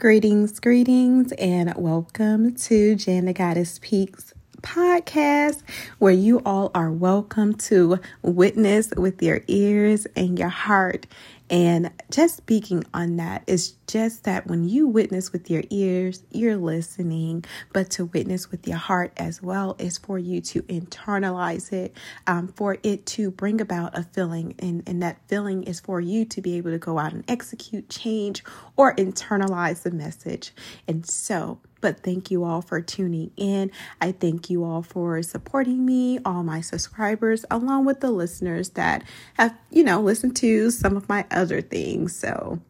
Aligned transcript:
Greetings, 0.00 0.58
greetings, 0.60 1.30
and 1.32 1.74
welcome 1.76 2.54
to 2.54 2.94
Jan 2.94 3.26
the 3.26 3.34
Goddess 3.34 3.78
Peaks 3.82 4.32
podcast, 4.62 5.62
where 5.98 6.12
you 6.12 6.40
all 6.44 6.70
are 6.74 6.90
welcome 6.90 7.54
to 7.54 7.98
witness 8.22 8.92
with 8.96 9.22
your 9.22 9.40
ears 9.48 10.06
and 10.16 10.38
your 10.38 10.48
heart 10.48 11.06
and 11.50 11.90
just 12.12 12.36
speaking 12.36 12.84
on 12.94 13.16
that 13.16 13.42
is 13.48 13.74
just 13.88 14.22
that 14.22 14.46
when 14.46 14.68
you 14.68 14.86
witness 14.86 15.32
with 15.32 15.50
your 15.50 15.64
ears, 15.70 16.22
you're 16.30 16.56
listening, 16.56 17.44
but 17.72 17.90
to 17.90 18.04
witness 18.04 18.52
with 18.52 18.68
your 18.68 18.76
heart 18.76 19.12
as 19.16 19.42
well 19.42 19.74
is 19.80 19.98
for 19.98 20.16
you 20.16 20.40
to 20.42 20.62
internalize 20.62 21.72
it, 21.72 21.96
um, 22.28 22.46
for 22.46 22.78
it 22.84 23.04
to 23.06 23.32
bring 23.32 23.60
about 23.60 23.98
a 23.98 24.04
feeling. 24.04 24.54
And, 24.60 24.84
and 24.86 25.02
that 25.02 25.18
feeling 25.26 25.64
is 25.64 25.80
for 25.80 26.00
you 26.00 26.24
to 26.26 26.40
be 26.40 26.56
able 26.56 26.70
to 26.70 26.78
go 26.78 27.00
out 27.00 27.12
and 27.12 27.28
execute 27.28 27.88
change 27.88 28.44
or 28.76 28.94
internalize 28.94 29.82
the 29.82 29.90
message. 29.90 30.52
And 30.86 31.04
so, 31.04 31.58
but 31.80 32.02
thank 32.02 32.30
you 32.30 32.44
all 32.44 32.62
for 32.62 32.80
tuning 32.80 33.30
in. 33.36 33.70
I 34.00 34.12
thank 34.12 34.50
you 34.50 34.64
all 34.64 34.82
for 34.82 35.22
supporting 35.22 35.84
me, 35.84 36.18
all 36.24 36.42
my 36.42 36.60
subscribers, 36.60 37.44
along 37.50 37.84
with 37.84 38.00
the 38.00 38.10
listeners 38.10 38.70
that 38.70 39.02
have, 39.34 39.56
you 39.70 39.84
know, 39.84 40.00
listened 40.00 40.36
to 40.36 40.70
some 40.70 40.96
of 40.96 41.08
my 41.08 41.24
other 41.30 41.60
things. 41.60 42.14
So, 42.14 42.60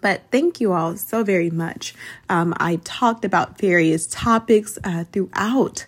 but 0.00 0.22
thank 0.30 0.60
you 0.60 0.72
all 0.72 0.96
so 0.96 1.24
very 1.24 1.50
much. 1.50 1.94
Um, 2.28 2.54
I 2.58 2.76
talked 2.84 3.24
about 3.24 3.58
various 3.58 4.06
topics 4.06 4.78
uh, 4.84 5.04
throughout 5.12 5.86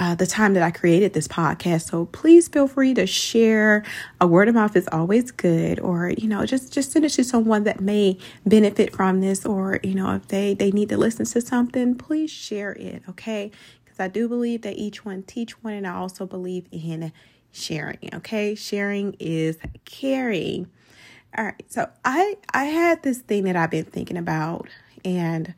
uh, 0.00 0.14
the 0.14 0.26
time 0.26 0.54
that 0.54 0.62
I 0.62 0.70
created 0.70 1.12
this 1.12 1.28
podcast. 1.28 1.90
So 1.90 2.06
please 2.06 2.48
feel 2.48 2.66
free 2.66 2.94
to 2.94 3.06
share. 3.06 3.84
A 4.18 4.26
word 4.26 4.48
of 4.48 4.54
mouth 4.54 4.74
is 4.74 4.88
always 4.90 5.30
good, 5.30 5.78
or 5.78 6.08
you 6.08 6.26
know, 6.26 6.44
just 6.46 6.72
just 6.72 6.90
send 6.90 7.04
it 7.04 7.10
to 7.10 7.22
someone 7.22 7.64
that 7.64 7.80
may 7.80 8.16
benefit 8.46 8.96
from 8.96 9.20
this, 9.20 9.44
or 9.44 9.78
you 9.84 9.94
know, 9.94 10.14
if 10.14 10.26
they 10.28 10.54
they 10.54 10.70
need 10.70 10.88
to 10.88 10.96
listen 10.96 11.26
to 11.26 11.40
something, 11.42 11.94
please 11.96 12.30
share 12.30 12.72
it. 12.72 13.02
Okay, 13.10 13.50
because 13.84 14.00
I 14.00 14.08
do 14.08 14.26
believe 14.26 14.62
that 14.62 14.76
each 14.76 15.04
one 15.04 15.22
teach 15.22 15.62
one, 15.62 15.74
and 15.74 15.86
I 15.86 15.94
also 15.94 16.24
believe 16.26 16.66
in 16.72 17.12
sharing. 17.52 18.08
Okay, 18.14 18.54
sharing 18.54 19.14
is 19.20 19.58
caring. 19.84 20.70
All 21.36 21.44
right, 21.44 21.62
so 21.68 21.90
I 22.06 22.38
I 22.54 22.64
had 22.64 23.02
this 23.02 23.18
thing 23.18 23.44
that 23.44 23.54
I've 23.54 23.70
been 23.70 23.84
thinking 23.84 24.16
about, 24.16 24.66
and 25.04 25.52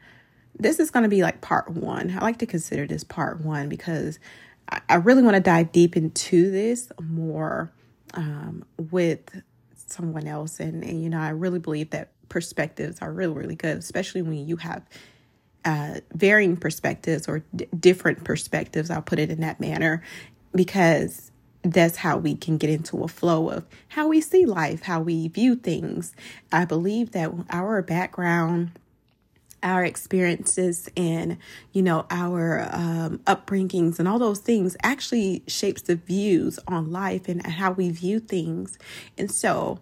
this 0.58 0.78
is 0.78 0.90
going 0.90 1.02
to 1.02 1.08
be 1.08 1.22
like 1.22 1.40
part 1.40 1.70
one. 1.70 2.16
I 2.16 2.22
like 2.22 2.38
to 2.38 2.46
consider 2.46 2.86
this 2.86 3.04
part 3.04 3.40
one 3.40 3.68
because 3.68 4.18
I, 4.88 4.96
really 4.96 5.22
want 5.22 5.34
to 5.34 5.40
dive 5.40 5.72
deep 5.72 5.96
into 5.96 6.50
this 6.50 6.90
more 7.00 7.72
um, 8.14 8.64
with 8.90 9.42
someone 9.74 10.26
else. 10.26 10.60
And, 10.60 10.82
and, 10.82 11.02
you 11.02 11.10
know, 11.10 11.20
I 11.20 11.30
really 11.30 11.58
believe 11.58 11.90
that 11.90 12.10
perspectives 12.28 13.00
are 13.02 13.12
really, 13.12 13.34
really 13.34 13.56
good, 13.56 13.76
especially 13.78 14.22
when 14.22 14.46
you 14.46 14.56
have 14.56 14.82
uh, 15.64 16.00
varying 16.14 16.56
perspectives 16.56 17.28
or 17.28 17.44
d- 17.54 17.68
different 17.78 18.24
perspectives. 18.24 18.90
I'll 18.90 19.02
put 19.02 19.18
it 19.18 19.30
in 19.30 19.40
that 19.40 19.60
manner 19.60 20.02
because 20.54 21.30
that's 21.62 21.96
how 21.96 22.16
we 22.16 22.34
can 22.34 22.56
get 22.56 22.70
into 22.70 23.04
a 23.04 23.08
flow 23.08 23.48
of 23.50 23.66
how 23.88 24.08
we 24.08 24.20
see 24.20 24.44
life, 24.44 24.82
how 24.82 25.00
we 25.00 25.28
view 25.28 25.54
things. 25.54 26.14
I 26.50 26.64
believe 26.64 27.12
that 27.12 27.30
our 27.50 27.82
background 27.82 28.72
our 29.62 29.84
experiences 29.84 30.88
and 30.96 31.38
you 31.72 31.82
know 31.82 32.06
our 32.10 32.68
um, 32.72 33.18
upbringings 33.20 33.98
and 33.98 34.08
all 34.08 34.18
those 34.18 34.40
things 34.40 34.76
actually 34.82 35.42
shapes 35.46 35.82
the 35.82 35.96
views 35.96 36.58
on 36.68 36.90
life 36.90 37.28
and 37.28 37.46
how 37.46 37.72
we 37.72 37.90
view 37.90 38.20
things. 38.20 38.78
And 39.18 39.30
so 39.30 39.80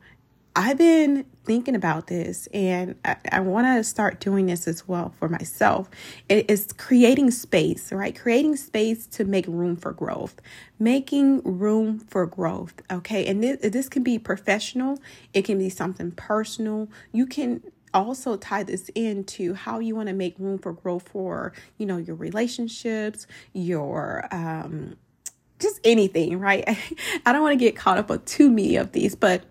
i've 0.57 0.79
been 0.79 1.25
thinking 1.45 1.77
about 1.77 2.09
this 2.09 2.49
and 2.53 2.97
i, 3.05 3.17
I 3.31 3.41
want 3.41 3.67
to 3.67 3.85
start 3.85 4.21
doing 4.21 4.47
this 4.47 4.67
as 4.67 4.87
well 4.89 5.15
for 5.19 5.29
myself. 5.29 5.89
It 6.29 6.51
is 6.51 6.73
creating 6.73 7.31
space 7.31 7.93
right? 7.93 8.19
Creating 8.19 8.57
space 8.57 9.07
to 9.09 9.25
make 9.25 9.47
room 9.47 9.77
for 9.77 9.93
growth 9.93 10.41
making 10.79 11.43
room 11.43 12.01
for 12.01 12.27
growth 12.27 12.75
okay? 12.91 13.27
And 13.27 13.43
this, 13.43 13.59
this 13.61 13.89
can 13.89 14.03
be 14.03 14.19
professional. 14.19 14.99
It 15.35 15.45
can 15.45 15.59
be 15.59 15.69
something 15.71 16.13
personal. 16.13 16.89
You 17.13 17.27
can 17.27 17.63
also 17.93 18.37
tie 18.37 18.63
this 18.63 18.89
into 18.95 19.55
how 19.55 19.79
you 19.79 19.95
want 19.97 20.09
to 20.09 20.15
make 20.15 20.35
room 20.39 20.59
for 20.59 20.73
growth 20.73 21.09
for 21.09 21.53
you 21.79 21.87
know 21.87 21.97
your 21.97 22.17
relationships 22.17 23.27
your 23.53 24.27
um 24.31 24.97
just 25.59 25.81
anything 25.85 26.39
right 26.39 26.65
i 27.27 27.33
don't 27.33 27.43
want 27.43 27.53
to 27.53 27.65
get 27.65 27.77
caught 27.77 27.99
up 27.99 28.11
on 28.11 28.23
too 28.25 28.51
many 28.51 28.77
of 28.77 28.93
these 28.93 29.15
but 29.15 29.45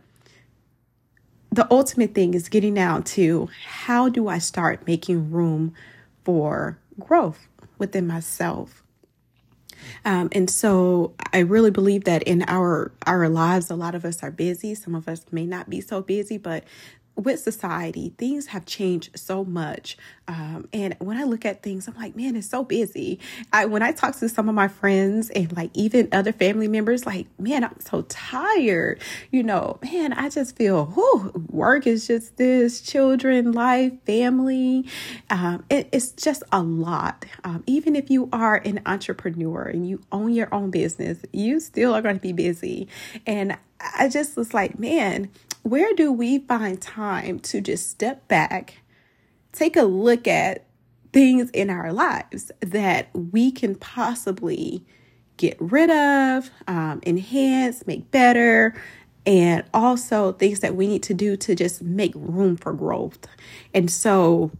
the 1.51 1.67
ultimate 1.71 2.13
thing 2.13 2.33
is 2.33 2.47
getting 2.47 2.73
down 2.73 3.03
to 3.03 3.49
how 3.65 4.07
do 4.09 4.27
i 4.27 4.37
start 4.37 4.85
making 4.87 5.31
room 5.31 5.73
for 6.23 6.77
growth 6.99 7.47
within 7.77 8.07
myself 8.07 8.83
um, 10.05 10.29
and 10.31 10.49
so 10.49 11.13
I 11.33 11.39
really 11.39 11.71
believe 11.71 12.03
that 12.05 12.23
in 12.23 12.43
our 12.47 12.91
our 13.05 13.29
lives, 13.29 13.69
a 13.69 13.75
lot 13.75 13.95
of 13.95 14.05
us 14.05 14.23
are 14.23 14.31
busy. 14.31 14.75
Some 14.75 14.95
of 14.95 15.07
us 15.07 15.25
may 15.31 15.45
not 15.45 15.69
be 15.69 15.81
so 15.81 16.01
busy, 16.01 16.37
but 16.37 16.63
with 17.19 17.39
society, 17.39 18.13
things 18.17 18.47
have 18.47 18.65
changed 18.65 19.17
so 19.19 19.43
much. 19.43 19.97
Um, 20.27 20.67
and 20.73 20.95
when 20.99 21.17
I 21.17 21.23
look 21.23 21.45
at 21.45 21.63
things, 21.63 21.87
I'm 21.87 21.95
like, 21.95 22.15
man, 22.15 22.35
it's 22.35 22.49
so 22.49 22.63
busy. 22.63 23.19
I 23.51 23.65
when 23.65 23.81
I 23.81 23.91
talk 23.91 24.15
to 24.17 24.29
some 24.29 24.47
of 24.47 24.55
my 24.55 24.67
friends 24.67 25.29
and 25.31 25.55
like 25.55 25.71
even 25.73 26.09
other 26.11 26.31
family 26.31 26.67
members, 26.67 27.05
like, 27.05 27.27
man, 27.39 27.63
I'm 27.63 27.79
so 27.79 28.03
tired. 28.03 29.01
You 29.31 29.43
know, 29.43 29.79
man, 29.83 30.13
I 30.13 30.29
just 30.29 30.55
feel, 30.55 30.85
whew, 30.87 31.31
work 31.49 31.87
is 31.87 32.07
just 32.07 32.37
this, 32.37 32.81
children, 32.81 33.51
life, 33.51 33.93
family. 34.05 34.85
Um, 35.29 35.65
it, 35.69 35.89
it's 35.91 36.11
just 36.11 36.43
a 36.51 36.61
lot. 36.61 37.25
Um, 37.43 37.63
even 37.67 37.95
if 37.95 38.09
you 38.09 38.29
are 38.31 38.57
an 38.57 38.81
entrepreneur 38.85 39.63
and 39.63 39.87
you 39.87 40.01
own 40.11 40.33
your 40.33 40.53
own 40.53 40.71
business, 40.71 41.19
you 41.33 41.59
still 41.59 41.93
are 41.93 42.01
going 42.01 42.15
to 42.15 42.21
be 42.21 42.33
busy. 42.33 42.87
And 43.25 43.57
I 43.79 44.09
just 44.09 44.35
was 44.35 44.53
like, 44.53 44.77
man, 44.77 45.29
where 45.63 45.93
do 45.93 46.11
we 46.11 46.39
find 46.39 46.81
time 46.81 47.39
to 47.39 47.61
just 47.61 47.89
step 47.89 48.27
back, 48.27 48.81
take 49.51 49.75
a 49.75 49.83
look 49.83 50.27
at 50.27 50.65
things 51.11 51.49
in 51.51 51.69
our 51.69 51.91
lives 51.91 52.51
that 52.59 53.09
we 53.13 53.51
can 53.51 53.75
possibly 53.75 54.85
get 55.37 55.57
rid 55.59 55.89
of, 55.89 56.49
um, 56.67 57.01
enhance, 57.05 57.85
make 57.87 58.11
better, 58.11 58.75
and 59.25 59.63
also 59.73 60.33
things 60.33 60.59
that 60.59 60.75
we 60.75 60.87
need 60.87 61.03
to 61.03 61.13
do 61.13 61.35
to 61.37 61.55
just 61.55 61.81
make 61.81 62.13
room 62.15 62.57
for 62.57 62.73
growth. 62.73 63.27
And 63.73 63.89
so, 63.89 64.51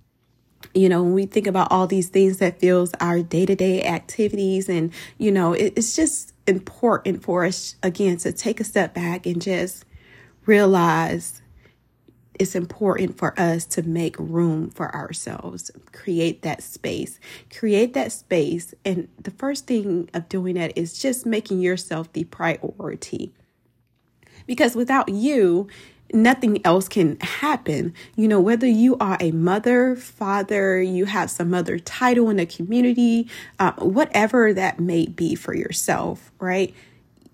you 0.74 0.90
know, 0.90 1.04
when 1.04 1.14
we 1.14 1.26
think 1.26 1.48
about 1.48 1.72
all 1.72 1.88
these 1.88 2.10
things 2.10 2.38
that 2.38 2.60
fills 2.60 2.92
our 3.00 3.22
day-to-day 3.22 3.84
activities 3.84 4.70
and, 4.70 4.92
you 5.18 5.32
know, 5.32 5.54
it, 5.54 5.74
it's 5.76 5.96
just 5.96 6.34
important 6.48 7.24
for 7.24 7.46
us 7.46 7.76
again 7.84 8.18
to 8.18 8.32
take 8.32 8.60
a 8.60 8.64
step 8.64 8.94
back 8.94 9.26
and 9.26 9.42
just 9.42 9.86
realize 10.50 11.44
it's 12.40 12.56
important 12.56 13.18
for 13.18 13.40
us 13.40 13.66
to 13.66 13.84
make 13.84 14.18
room 14.18 14.72
for 14.72 14.94
ourselves, 14.96 15.70
create 15.92 16.42
that 16.42 16.64
space, 16.64 17.20
create 17.56 17.94
that 17.94 18.12
space. 18.12 18.74
And 18.84 19.10
the 19.22 19.32
first 19.32 19.68
thing 19.68 20.10
of 20.14 20.28
doing 20.28 20.56
that 20.56 20.76
is 20.76 21.00
just 21.00 21.26
making 21.26 21.60
yourself 21.60 22.12
the 22.14 22.24
priority. 22.24 23.32
Because 24.48 24.76
without 24.76 25.10
you, 25.10 25.68
nothing 26.14 26.66
else 26.66 26.88
can 26.88 27.20
happen. 27.20 27.94
You 28.16 28.28
know, 28.28 28.40
whether 28.40 28.66
you 28.66 28.98
are 29.00 29.18
a 29.20 29.32
mother, 29.32 29.96
father, 29.96 30.82
you 30.82 31.06
have 31.06 31.30
some 31.30 31.54
other 31.54 31.78
title 31.78 32.30
in 32.30 32.38
the 32.38 32.48
community, 32.48 33.30
uh, 33.60 33.74
whatever 33.74 34.52
that 34.54 34.80
may 34.80 35.06
be 35.06 35.36
for 35.36 35.54
yourself, 35.54 36.32
right? 36.40 36.74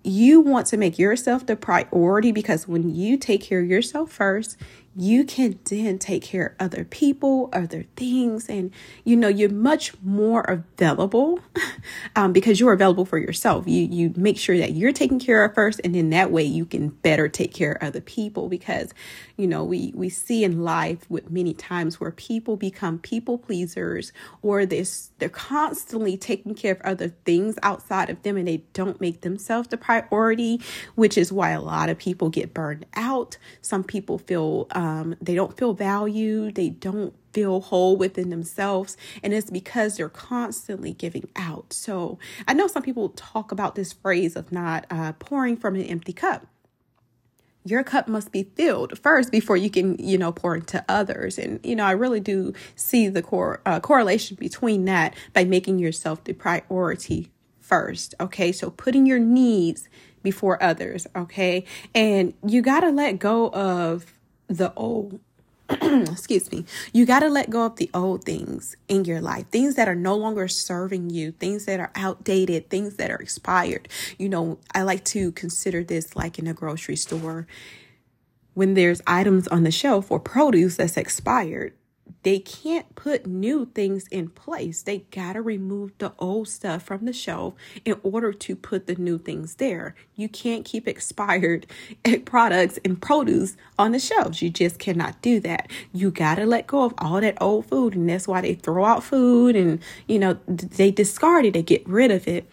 You 0.06 0.40
want 0.40 0.66
to 0.68 0.76
make 0.76 0.98
yourself 0.98 1.46
the 1.46 1.56
priority 1.56 2.32
because 2.32 2.68
when 2.68 2.94
you 2.94 3.16
take 3.16 3.42
care 3.42 3.60
of 3.60 3.66
yourself 3.66 4.12
first, 4.12 4.56
you 4.98 5.24
can 5.24 5.58
then 5.64 5.98
take 5.98 6.22
care 6.22 6.56
of 6.58 6.66
other 6.72 6.84
people, 6.84 7.50
other 7.52 7.84
things, 7.96 8.48
and 8.48 8.70
you 9.04 9.14
know 9.14 9.28
you're 9.28 9.50
much 9.50 9.92
more 10.02 10.40
available 10.42 11.38
um, 12.16 12.32
because 12.32 12.58
you're 12.58 12.72
available 12.72 13.04
for 13.04 13.18
yourself. 13.18 13.68
You 13.68 13.82
you 13.82 14.14
make 14.16 14.38
sure 14.38 14.56
that 14.56 14.72
you're 14.72 14.92
taken 14.92 15.18
care 15.18 15.44
of 15.44 15.54
first, 15.54 15.82
and 15.84 15.94
then 15.94 16.10
that 16.10 16.32
way 16.32 16.44
you 16.44 16.64
can 16.64 16.88
better 16.88 17.28
take 17.28 17.52
care 17.52 17.72
of 17.72 17.88
other 17.88 18.00
people. 18.00 18.48
Because 18.48 18.94
you 19.36 19.46
know 19.46 19.62
we 19.64 19.92
we 19.94 20.08
see 20.08 20.44
in 20.44 20.62
life 20.62 21.04
with 21.10 21.30
many 21.30 21.52
times 21.52 22.00
where 22.00 22.12
people 22.12 22.56
become 22.56 22.98
people 22.98 23.36
pleasers, 23.36 24.14
or 24.40 24.64
this 24.64 25.10
they're 25.18 25.28
constantly 25.28 26.16
taking 26.16 26.54
care 26.54 26.72
of 26.72 26.80
other 26.82 27.08
things 27.26 27.58
outside 27.62 28.08
of 28.08 28.22
them, 28.22 28.38
and 28.38 28.48
they 28.48 28.64
don't 28.72 28.98
make 28.98 29.20
themselves 29.20 29.68
the 29.68 29.76
priority, 29.76 30.58
which 30.94 31.18
is 31.18 31.30
why 31.30 31.50
a 31.50 31.60
lot 31.60 31.90
of 31.90 31.98
people 31.98 32.30
get 32.30 32.54
burned 32.54 32.86
out. 32.94 33.36
Some 33.60 33.84
people 33.84 34.16
feel 34.16 34.66
um, 34.70 34.85
um, 34.86 35.06
they 35.26 35.36
don't 35.40 35.56
feel 35.58 35.72
valued, 35.88 36.54
they 36.60 36.70
don't 36.88 37.12
feel 37.34 37.60
whole 37.70 37.94
within 38.04 38.28
themselves, 38.30 38.90
and 39.22 39.30
it's 39.36 39.50
because 39.60 39.90
they're 39.96 40.18
constantly 40.32 40.92
giving 41.04 41.26
out. 41.48 41.68
So 41.86 41.94
I 42.48 42.52
know 42.58 42.68
some 42.68 42.84
people 42.88 43.06
talk 43.32 43.46
about 43.56 43.72
this 43.74 43.92
phrase 44.02 44.34
of 44.40 44.46
not 44.62 44.80
uh, 44.98 45.12
pouring 45.26 45.56
from 45.62 45.74
an 45.74 45.86
empty 45.94 46.14
cup. 46.24 46.40
your 47.66 47.82
cup 47.82 48.06
must 48.06 48.30
be 48.30 48.44
filled 48.44 48.96
first 48.98 49.32
before 49.32 49.56
you 49.56 49.68
can, 49.68 49.96
you 49.98 50.16
know, 50.16 50.30
pour 50.30 50.54
into 50.54 50.84
others. 50.88 51.36
And, 51.36 51.58
you 51.64 51.74
know, 51.74 51.84
I 51.84 51.90
really 51.92 52.20
do 52.20 52.52
see 52.76 53.08
the 53.08 53.22
core 53.22 53.60
uh, 53.66 53.80
correlation 53.80 54.36
between 54.38 54.84
that 54.84 55.14
by 55.32 55.44
making 55.44 55.80
yourself 55.80 56.22
the 56.24 56.32
priority 56.32 57.30
first. 57.58 58.14
Okay. 58.20 58.52
So 58.52 58.70
putting 58.70 59.04
your 59.04 59.18
needs 59.18 59.88
before 60.22 60.62
others. 60.62 61.08
Okay. 61.16 61.64
And 61.94 62.34
you 62.46 62.62
got 62.62 62.80
to 62.80 62.90
let 62.90 63.18
go 63.18 63.50
of 63.50 64.12
the 64.48 64.72
old 64.74 65.20
excuse 65.68 66.52
me, 66.52 66.64
you 66.92 67.04
got 67.04 67.20
to 67.20 67.28
let 67.28 67.50
go 67.50 67.66
of 67.66 67.74
the 67.74 67.90
old 67.92 68.22
things 68.22 68.76
in 68.86 69.04
your 69.04 69.20
life, 69.20 69.48
things 69.48 69.74
that 69.74 69.88
are 69.88 69.96
no 69.96 70.14
longer 70.14 70.46
serving 70.46 71.10
you, 71.10 71.32
things 71.32 71.64
that 71.64 71.80
are 71.80 71.90
outdated, 71.96 72.70
things 72.70 72.94
that 72.96 73.10
are 73.10 73.16
expired. 73.16 73.88
You 74.16 74.28
know, 74.28 74.58
I 74.72 74.82
like 74.82 75.04
to 75.06 75.32
consider 75.32 75.82
this 75.82 76.14
like 76.14 76.38
in 76.38 76.46
a 76.46 76.54
grocery 76.54 76.94
store 76.94 77.48
when 78.54 78.74
there's 78.74 79.02
items 79.08 79.48
on 79.48 79.64
the 79.64 79.72
shelf 79.72 80.10
or 80.10 80.20
produce 80.20 80.76
that's 80.76 80.96
expired 80.96 81.74
they 82.22 82.38
can't 82.38 82.94
put 82.94 83.26
new 83.26 83.66
things 83.66 84.08
in 84.08 84.28
place. 84.28 84.82
They 84.82 84.98
got 85.10 85.34
to 85.34 85.42
remove 85.42 85.92
the 85.98 86.12
old 86.18 86.48
stuff 86.48 86.82
from 86.82 87.04
the 87.04 87.12
shelf 87.12 87.54
in 87.84 88.00
order 88.02 88.32
to 88.32 88.56
put 88.56 88.86
the 88.86 88.96
new 88.96 89.18
things 89.18 89.56
there. 89.56 89.94
You 90.16 90.28
can't 90.28 90.64
keep 90.64 90.88
expired 90.88 91.66
products 92.24 92.78
and 92.84 93.00
produce 93.00 93.56
on 93.78 93.92
the 93.92 93.98
shelves. 93.98 94.42
You 94.42 94.50
just 94.50 94.78
cannot 94.78 95.22
do 95.22 95.40
that. 95.40 95.70
You 95.92 96.10
got 96.10 96.36
to 96.36 96.46
let 96.46 96.66
go 96.66 96.84
of 96.84 96.94
all 96.98 97.20
that 97.20 97.38
old 97.40 97.66
food. 97.66 97.94
And 97.94 98.08
that's 98.08 98.28
why 98.28 98.40
they 98.40 98.54
throw 98.54 98.84
out 98.84 99.04
food 99.04 99.56
and, 99.56 99.80
you 100.08 100.18
know, 100.18 100.38
they 100.48 100.90
discard 100.90 101.44
it, 101.44 101.54
they 101.54 101.62
get 101.62 101.86
rid 101.88 102.10
of 102.10 102.26
it 102.28 102.48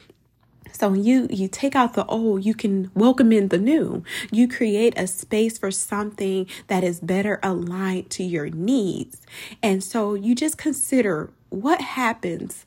so 0.73 0.89
when 0.89 1.03
you 1.03 1.27
you 1.29 1.47
take 1.47 1.75
out 1.75 1.93
the 1.93 2.05
old, 2.05 2.43
you 2.43 2.55
can 2.55 2.89
welcome 2.95 3.31
in 3.31 3.49
the 3.49 3.59
new. 3.59 4.03
You 4.31 4.47
create 4.47 4.93
a 4.97 5.07
space 5.07 5.57
for 5.57 5.71
something 5.71 6.47
that 6.67 6.83
is 6.83 6.99
better 6.99 7.39
aligned 7.43 8.09
to 8.11 8.23
your 8.23 8.49
needs. 8.49 9.21
And 9.61 9.83
so 9.83 10.15
you 10.15 10.33
just 10.35 10.57
consider 10.57 11.31
what 11.49 11.79
happens. 11.79 12.65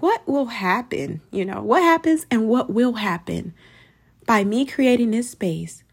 What 0.00 0.26
will 0.26 0.46
happen? 0.46 1.20
You 1.30 1.44
know, 1.44 1.62
what 1.62 1.82
happens 1.82 2.26
and 2.30 2.48
what 2.48 2.70
will 2.70 2.94
happen 2.94 3.54
by 4.26 4.42
me 4.44 4.66
creating 4.66 5.12
this 5.12 5.30
space 5.30 5.84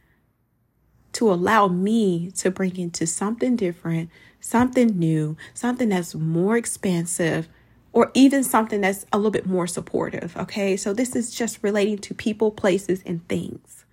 to 1.13 1.31
allow 1.31 1.67
me 1.67 2.31
to 2.31 2.51
bring 2.51 2.77
into 2.77 3.05
something 3.07 3.55
different, 3.55 4.09
something 4.39 4.87
new, 4.97 5.37
something 5.53 5.89
that's 5.89 6.15
more 6.15 6.57
expansive, 6.57 7.47
or 7.93 8.11
even 8.13 8.43
something 8.43 8.81
that's 8.81 9.05
a 9.11 9.17
little 9.17 9.31
bit 9.31 9.45
more 9.45 9.67
supportive. 9.67 10.35
Okay. 10.37 10.77
So 10.77 10.93
this 10.93 11.15
is 11.15 11.33
just 11.33 11.63
relating 11.63 11.97
to 11.99 12.13
people, 12.13 12.51
places, 12.51 13.01
and 13.05 13.27
things 13.27 13.85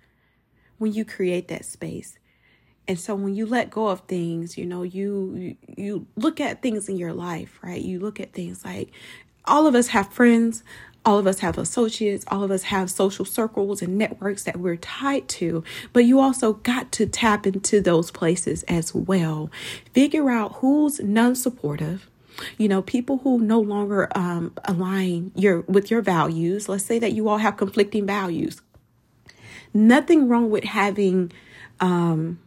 when 0.77 0.93
you 0.93 1.05
create 1.05 1.47
that 1.47 1.65
space. 1.65 2.17
And 2.87 2.99
so 2.99 3.15
when 3.15 3.33
you 3.35 3.45
let 3.45 3.71
go 3.71 3.87
of 3.87 4.01
things, 4.01 4.57
you 4.57 4.65
know, 4.65 4.83
you 4.83 5.57
you 5.75 6.05
look 6.15 6.39
at 6.39 6.61
things 6.61 6.87
in 6.87 6.97
your 6.97 7.13
life, 7.13 7.59
right? 7.63 7.81
You 7.81 7.99
look 7.99 8.19
at 8.19 8.33
things 8.33 8.63
like 8.63 8.91
all 9.45 9.65
of 9.65 9.73
us 9.73 9.87
have 9.87 10.13
friends, 10.13 10.63
all 11.03 11.17
of 11.19 11.27
us 11.27 11.39
have 11.39 11.57
associates, 11.57 12.25
all 12.27 12.43
of 12.43 12.51
us 12.51 12.63
have 12.63 12.89
social 12.89 13.25
circles 13.25 13.81
and 13.81 13.97
networks 13.97 14.43
that 14.43 14.57
we're 14.57 14.75
tied 14.75 15.27
to, 15.29 15.63
but 15.93 16.05
you 16.05 16.19
also 16.19 16.53
got 16.53 16.91
to 16.93 17.05
tap 17.05 17.45
into 17.45 17.79
those 17.79 18.11
places 18.11 18.63
as 18.63 18.93
well. 18.93 19.49
Figure 19.93 20.29
out 20.29 20.55
who's 20.55 20.99
non 20.99 21.35
supportive 21.35 22.09
you 22.57 22.67
know 22.67 22.81
people 22.81 23.19
who 23.19 23.39
no 23.39 23.59
longer 23.59 24.09
um, 24.15 24.53
align 24.65 25.31
your 25.35 25.61
with 25.61 25.89
your 25.89 26.01
values 26.01 26.67
let's 26.69 26.85
say 26.85 26.99
that 26.99 27.13
you 27.13 27.27
all 27.27 27.37
have 27.37 27.57
conflicting 27.57 28.05
values. 28.05 28.61
Nothing 29.73 30.29
wrong 30.29 30.49
with 30.49 30.63
having 30.63 31.31
um, 31.81 32.39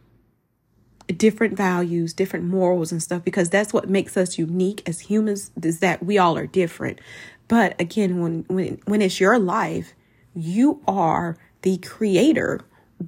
different 1.07 1.55
values 1.55 2.13
different 2.13 2.45
morals 2.45 2.91
and 2.91 3.01
stuff 3.01 3.23
because 3.23 3.49
that's 3.49 3.73
what 3.73 3.89
makes 3.89 4.15
us 4.15 4.37
unique 4.37 4.87
as 4.87 5.01
humans 5.01 5.51
is 5.61 5.79
that 5.79 6.03
we 6.03 6.17
all 6.17 6.37
are 6.37 6.47
different. 6.47 6.99
But 7.47 7.79
again 7.79 8.21
when 8.21 8.45
when 8.47 8.79
when 8.85 9.01
it's 9.01 9.19
your 9.19 9.39
life 9.39 9.93
you 10.35 10.81
are 10.87 11.37
the 11.63 11.77
creator 11.79 12.61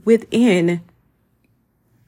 within 0.03 0.81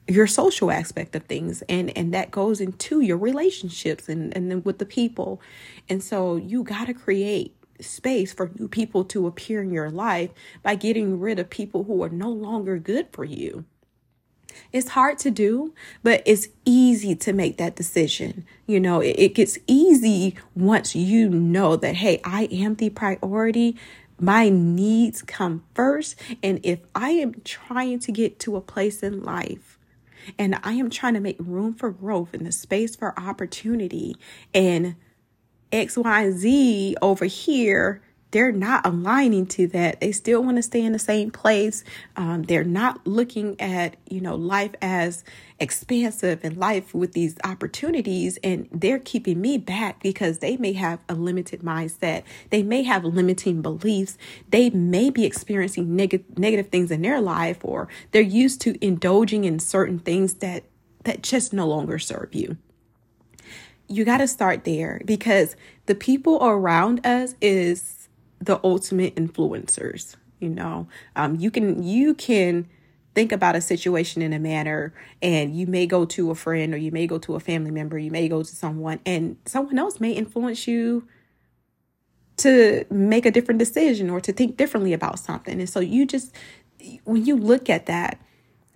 your 0.06 0.26
social 0.26 0.70
aspect 0.70 1.16
of 1.16 1.22
things 1.24 1.62
and 1.68 1.96
and 1.96 2.12
that 2.12 2.30
goes 2.30 2.60
into 2.60 3.00
your 3.00 3.16
relationships 3.16 4.08
and 4.08 4.36
and 4.36 4.50
then 4.50 4.62
with 4.62 4.78
the 4.78 4.84
people 4.84 5.40
and 5.88 6.02
so 6.02 6.36
you 6.36 6.62
got 6.62 6.86
to 6.86 6.94
create 6.94 7.56
space 7.80 8.32
for 8.32 8.50
new 8.58 8.68
people 8.68 9.02
to 9.02 9.26
appear 9.26 9.62
in 9.62 9.72
your 9.72 9.90
life 9.90 10.30
by 10.62 10.74
getting 10.74 11.18
rid 11.18 11.38
of 11.38 11.48
people 11.48 11.84
who 11.84 12.02
are 12.02 12.10
no 12.10 12.28
longer 12.28 12.78
good 12.78 13.08
for 13.12 13.24
you 13.24 13.64
it's 14.72 14.90
hard 14.90 15.18
to 15.18 15.30
do, 15.30 15.74
but 16.02 16.22
it's 16.24 16.48
easy 16.64 17.14
to 17.16 17.32
make 17.32 17.56
that 17.58 17.76
decision. 17.76 18.44
You 18.66 18.80
know, 18.80 19.00
it, 19.00 19.16
it, 19.18 19.34
gets 19.34 19.58
easy 19.66 20.36
once 20.54 20.94
you 20.94 21.28
know 21.28 21.76
that, 21.76 21.96
hey, 21.96 22.20
I 22.24 22.44
am 22.52 22.76
the 22.76 22.90
priority. 22.90 23.76
My 24.18 24.48
needs 24.48 25.22
come 25.22 25.64
first. 25.74 26.16
And 26.42 26.60
if 26.62 26.80
I 26.94 27.10
am 27.10 27.34
trying 27.44 27.98
to 28.00 28.12
get 28.12 28.38
to 28.40 28.56
a 28.56 28.60
place 28.60 29.02
in 29.02 29.22
life 29.22 29.73
and 30.38 30.58
I 30.62 30.74
am 30.74 30.90
trying 30.90 31.14
to 31.14 31.20
make 31.20 31.36
room 31.38 31.74
for 31.74 31.90
growth 31.90 32.34
and 32.34 32.46
the 32.46 32.52
space 32.52 32.96
for 32.96 33.18
opportunity. 33.18 34.16
And 34.52 34.96
X, 35.72 35.96
Y, 35.96 36.22
and 36.22 36.38
Z 36.38 36.96
over 37.02 37.24
here 37.24 38.02
they're 38.34 38.50
not 38.50 38.84
aligning 38.84 39.46
to 39.46 39.68
that. 39.68 40.00
They 40.00 40.10
still 40.10 40.42
want 40.42 40.56
to 40.56 40.62
stay 40.62 40.82
in 40.82 40.90
the 40.90 40.98
same 40.98 41.30
place. 41.30 41.84
Um, 42.16 42.42
they're 42.42 42.64
not 42.64 43.06
looking 43.06 43.58
at, 43.60 43.94
you 44.10 44.20
know, 44.20 44.34
life 44.34 44.72
as 44.82 45.22
expansive 45.60 46.40
and 46.42 46.56
life 46.56 46.92
with 46.92 47.12
these 47.12 47.36
opportunities. 47.44 48.36
And 48.42 48.68
they're 48.72 48.98
keeping 48.98 49.40
me 49.40 49.56
back 49.56 50.02
because 50.02 50.40
they 50.40 50.56
may 50.56 50.72
have 50.72 50.98
a 51.08 51.14
limited 51.14 51.60
mindset. 51.60 52.24
They 52.50 52.64
may 52.64 52.82
have 52.82 53.04
limiting 53.04 53.62
beliefs. 53.62 54.18
They 54.48 54.68
may 54.68 55.10
be 55.10 55.24
experiencing 55.24 55.94
neg- 55.94 56.24
negative 56.36 56.70
things 56.70 56.90
in 56.90 57.02
their 57.02 57.20
life, 57.20 57.58
or 57.62 57.86
they're 58.10 58.20
used 58.20 58.60
to 58.62 58.84
indulging 58.84 59.44
in 59.44 59.60
certain 59.60 60.00
things 60.00 60.34
that 60.34 60.64
that 61.04 61.22
just 61.22 61.52
no 61.52 61.68
longer 61.68 62.00
serve 62.00 62.34
you 62.34 62.56
you 63.86 64.04
got 64.06 64.16
to 64.16 64.26
start 64.26 64.64
there 64.64 65.02
because 65.04 65.54
the 65.84 65.94
people 65.94 66.38
around 66.42 67.04
us 67.06 67.34
is 67.42 68.03
the 68.44 68.60
ultimate 68.64 69.14
influencers 69.16 70.16
you 70.44 70.50
know? 70.50 70.86
Um, 71.16 71.36
you 71.36 71.50
can 71.50 71.82
you 71.82 72.14
can 72.14 72.68
think 73.14 73.32
about 73.32 73.56
a 73.56 73.60
situation 73.60 74.22
in 74.22 74.32
a 74.32 74.38
manner 74.38 74.92
and 75.22 75.56
you 75.56 75.66
may 75.66 75.86
go 75.86 76.04
to 76.04 76.30
a 76.30 76.34
friend 76.34 76.74
or 76.74 76.76
you 76.76 76.90
may 76.90 77.06
go 77.06 77.16
to 77.16 77.36
a 77.36 77.40
family 77.40 77.70
member 77.70 77.96
you 77.96 78.10
may 78.10 78.26
go 78.26 78.42
to 78.42 78.56
someone 78.56 78.98
and 79.06 79.36
someone 79.46 79.78
else 79.78 80.00
may 80.00 80.10
influence 80.10 80.66
you 80.66 81.06
to 82.36 82.84
make 82.90 83.24
a 83.24 83.30
different 83.30 83.60
decision 83.60 84.10
or 84.10 84.20
to 84.20 84.32
think 84.32 84.56
differently 84.56 84.92
about 84.92 85.20
something. 85.20 85.60
And 85.60 85.70
so 85.70 85.78
you 85.78 86.06
just 86.06 86.34
when 87.04 87.24
you 87.24 87.36
look 87.36 87.70
at 87.70 87.86
that 87.86 88.20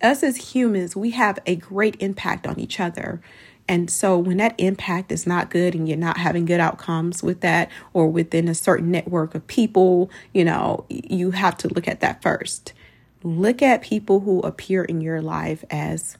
us 0.01 0.23
as 0.23 0.53
humans 0.53 0.95
we 0.95 1.11
have 1.11 1.37
a 1.45 1.55
great 1.55 1.95
impact 1.99 2.47
on 2.47 2.57
each 2.57 2.79
other 2.79 3.21
and 3.69 3.87
so 3.87 4.17
when 4.17 4.37
that 4.37 4.55
impact 4.57 5.11
is 5.11 5.27
not 5.27 5.51
good 5.51 5.75
and 5.75 5.87
you're 5.87 5.95
not 5.95 6.17
having 6.17 6.45
good 6.45 6.59
outcomes 6.59 7.21
with 7.21 7.41
that 7.41 7.69
or 7.93 8.09
within 8.09 8.47
a 8.47 8.55
certain 8.55 8.89
network 8.89 9.35
of 9.35 9.45
people, 9.45 10.09
you 10.33 10.43
know, 10.43 10.85
you 10.89 11.31
have 11.31 11.55
to 11.57 11.67
look 11.67 11.87
at 11.87 11.99
that 11.99 12.23
first. 12.23 12.73
Look 13.21 13.61
at 13.61 13.83
people 13.83 14.21
who 14.21 14.39
appear 14.39 14.83
in 14.83 15.01
your 15.01 15.21
life 15.21 15.63
as 15.69 16.17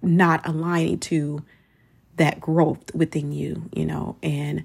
not 0.00 0.48
aligning 0.48 1.00
to 1.00 1.44
that 2.16 2.40
growth 2.40 2.94
within 2.94 3.30
you, 3.30 3.68
you 3.74 3.84
know, 3.84 4.16
and 4.22 4.64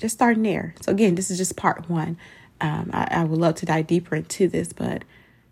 just 0.00 0.14
starting 0.14 0.42
there. 0.42 0.74
So 0.80 0.90
again, 0.90 1.14
this 1.14 1.30
is 1.30 1.38
just 1.38 1.56
part 1.56 1.88
one. 1.88 2.18
Um, 2.60 2.90
I, 2.92 3.06
I 3.08 3.24
would 3.24 3.38
love 3.38 3.54
to 3.56 3.66
dive 3.66 3.86
deeper 3.86 4.16
into 4.16 4.48
this, 4.48 4.72
but 4.72 5.04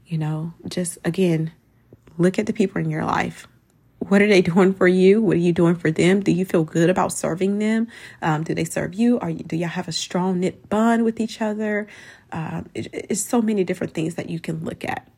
you 0.07 0.19
know, 0.19 0.55
just 0.67 0.99
again, 1.05 1.53
look 2.19 2.37
at 2.37 2.47
the 2.47 2.53
people 2.53 2.81
in 2.81 2.91
your 2.91 3.05
life 3.05 3.47
what 4.01 4.21
are 4.21 4.27
they 4.27 4.43
doing 4.53 4.75
for 4.75 4.89
you? 4.89 5.23
What 5.23 5.37
are 5.37 5.41
you 5.41 5.53
doing 5.53 5.77
for 5.77 5.91
them? 5.91 6.21
Do 6.21 6.33
you 6.33 6.45
feel 6.45 6.65
good 6.65 6.91
about 6.91 7.13
serving 7.13 7.59
them? 7.59 7.89
Um, 8.21 8.43
do 8.43 8.55
they 8.55 8.65
serve 8.65 8.95
you? 8.95 9.19
Are 9.21 9.31
you, 9.31 9.45
do 9.45 9.57
y'all 9.57 9.69
have 9.69 9.89
a 9.89 9.93
strong 9.93 10.41
knit 10.41 10.69
bond 10.69 11.05
with 11.05 11.21
each 11.21 11.41
other? 11.41 11.87
Um, 12.33 12.69
it, 12.75 12.89
it's 12.93 13.23
so 13.23 13.41
many 13.41 13.65
different 13.65 13.95
things 13.95 14.17
that 14.17 14.29
you 14.29 14.41
can 14.41 14.65
look 14.65 14.85
at. 14.85 15.09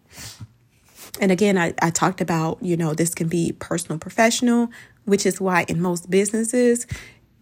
And 1.20 1.30
again, 1.30 1.58
I, 1.58 1.74
I 1.80 1.90
talked 1.90 2.20
about, 2.20 2.62
you 2.62 2.76
know, 2.76 2.94
this 2.94 3.14
can 3.14 3.28
be 3.28 3.52
personal, 3.52 3.98
professional, 3.98 4.68
which 5.04 5.26
is 5.26 5.40
why 5.40 5.64
in 5.68 5.80
most 5.80 6.10
businesses, 6.10 6.86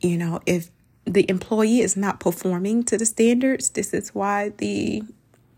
you 0.00 0.16
know, 0.16 0.40
if 0.47 0.70
the 1.04 1.28
employee 1.30 1.80
is 1.80 1.97
not 1.97 2.20
performing 2.20 2.82
to 2.85 2.99
the 2.99 3.06
standards, 3.06 3.70
this 3.70 3.94
is 3.94 4.14
why 4.14 4.50
the 4.59 5.02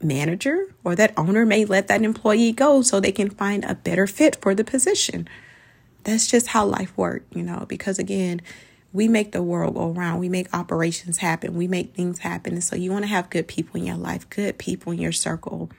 manager 0.02 0.74
or 0.84 0.94
that 0.96 1.14
owner 1.16 1.46
may 1.46 1.64
let 1.64 1.88
that 1.88 2.02
employee 2.02 2.52
go 2.52 2.82
so 2.82 2.98
they 2.98 3.12
can 3.12 3.30
find 3.30 3.64
a 3.64 3.74
better 3.74 4.06
fit 4.06 4.36
for 4.36 4.54
the 4.54 4.64
position 4.64 5.28
that's 6.04 6.26
just 6.26 6.48
how 6.48 6.66
life 6.66 6.96
works, 6.96 7.26
you 7.34 7.42
know, 7.42 7.64
because 7.68 7.98
again, 7.98 8.40
we 8.92 9.08
make 9.08 9.32
the 9.32 9.42
world 9.42 9.74
go 9.74 9.92
around. 9.92 10.18
We 10.18 10.28
make 10.28 10.52
operations 10.54 11.18
happen. 11.18 11.54
We 11.54 11.66
make 11.66 11.94
things 11.94 12.18
happen. 12.18 12.54
And 12.54 12.64
so 12.64 12.76
you 12.76 12.92
want 12.92 13.04
to 13.04 13.08
have 13.08 13.30
good 13.30 13.48
people 13.48 13.80
in 13.80 13.86
your 13.86 13.96
life, 13.96 14.28
good 14.28 14.58
people 14.58 14.92
in 14.92 14.98
your 14.98 15.12
circle, 15.12 15.70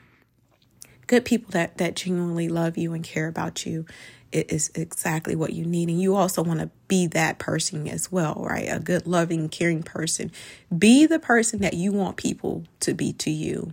good 1.06 1.24
people 1.24 1.50
that 1.52 1.78
that 1.78 1.96
genuinely 1.96 2.48
love 2.48 2.76
you 2.76 2.92
and 2.92 3.04
care 3.04 3.28
about 3.28 3.66
you 3.66 3.86
it 4.32 4.50
is 4.50 4.70
exactly 4.74 5.36
what 5.36 5.52
you 5.52 5.64
need 5.64 5.88
and 5.88 6.00
you 6.00 6.16
also 6.16 6.42
want 6.42 6.58
to 6.58 6.68
be 6.88 7.06
that 7.06 7.38
person 7.38 7.86
as 7.86 8.10
well 8.10 8.44
right 8.46 8.66
a 8.70 8.80
good 8.80 9.06
loving 9.06 9.48
caring 9.48 9.82
person 9.82 10.30
be 10.76 11.06
the 11.06 11.18
person 11.18 11.60
that 11.60 11.74
you 11.74 11.92
want 11.92 12.16
people 12.16 12.64
to 12.80 12.94
be 12.94 13.12
to 13.12 13.30
you 13.30 13.72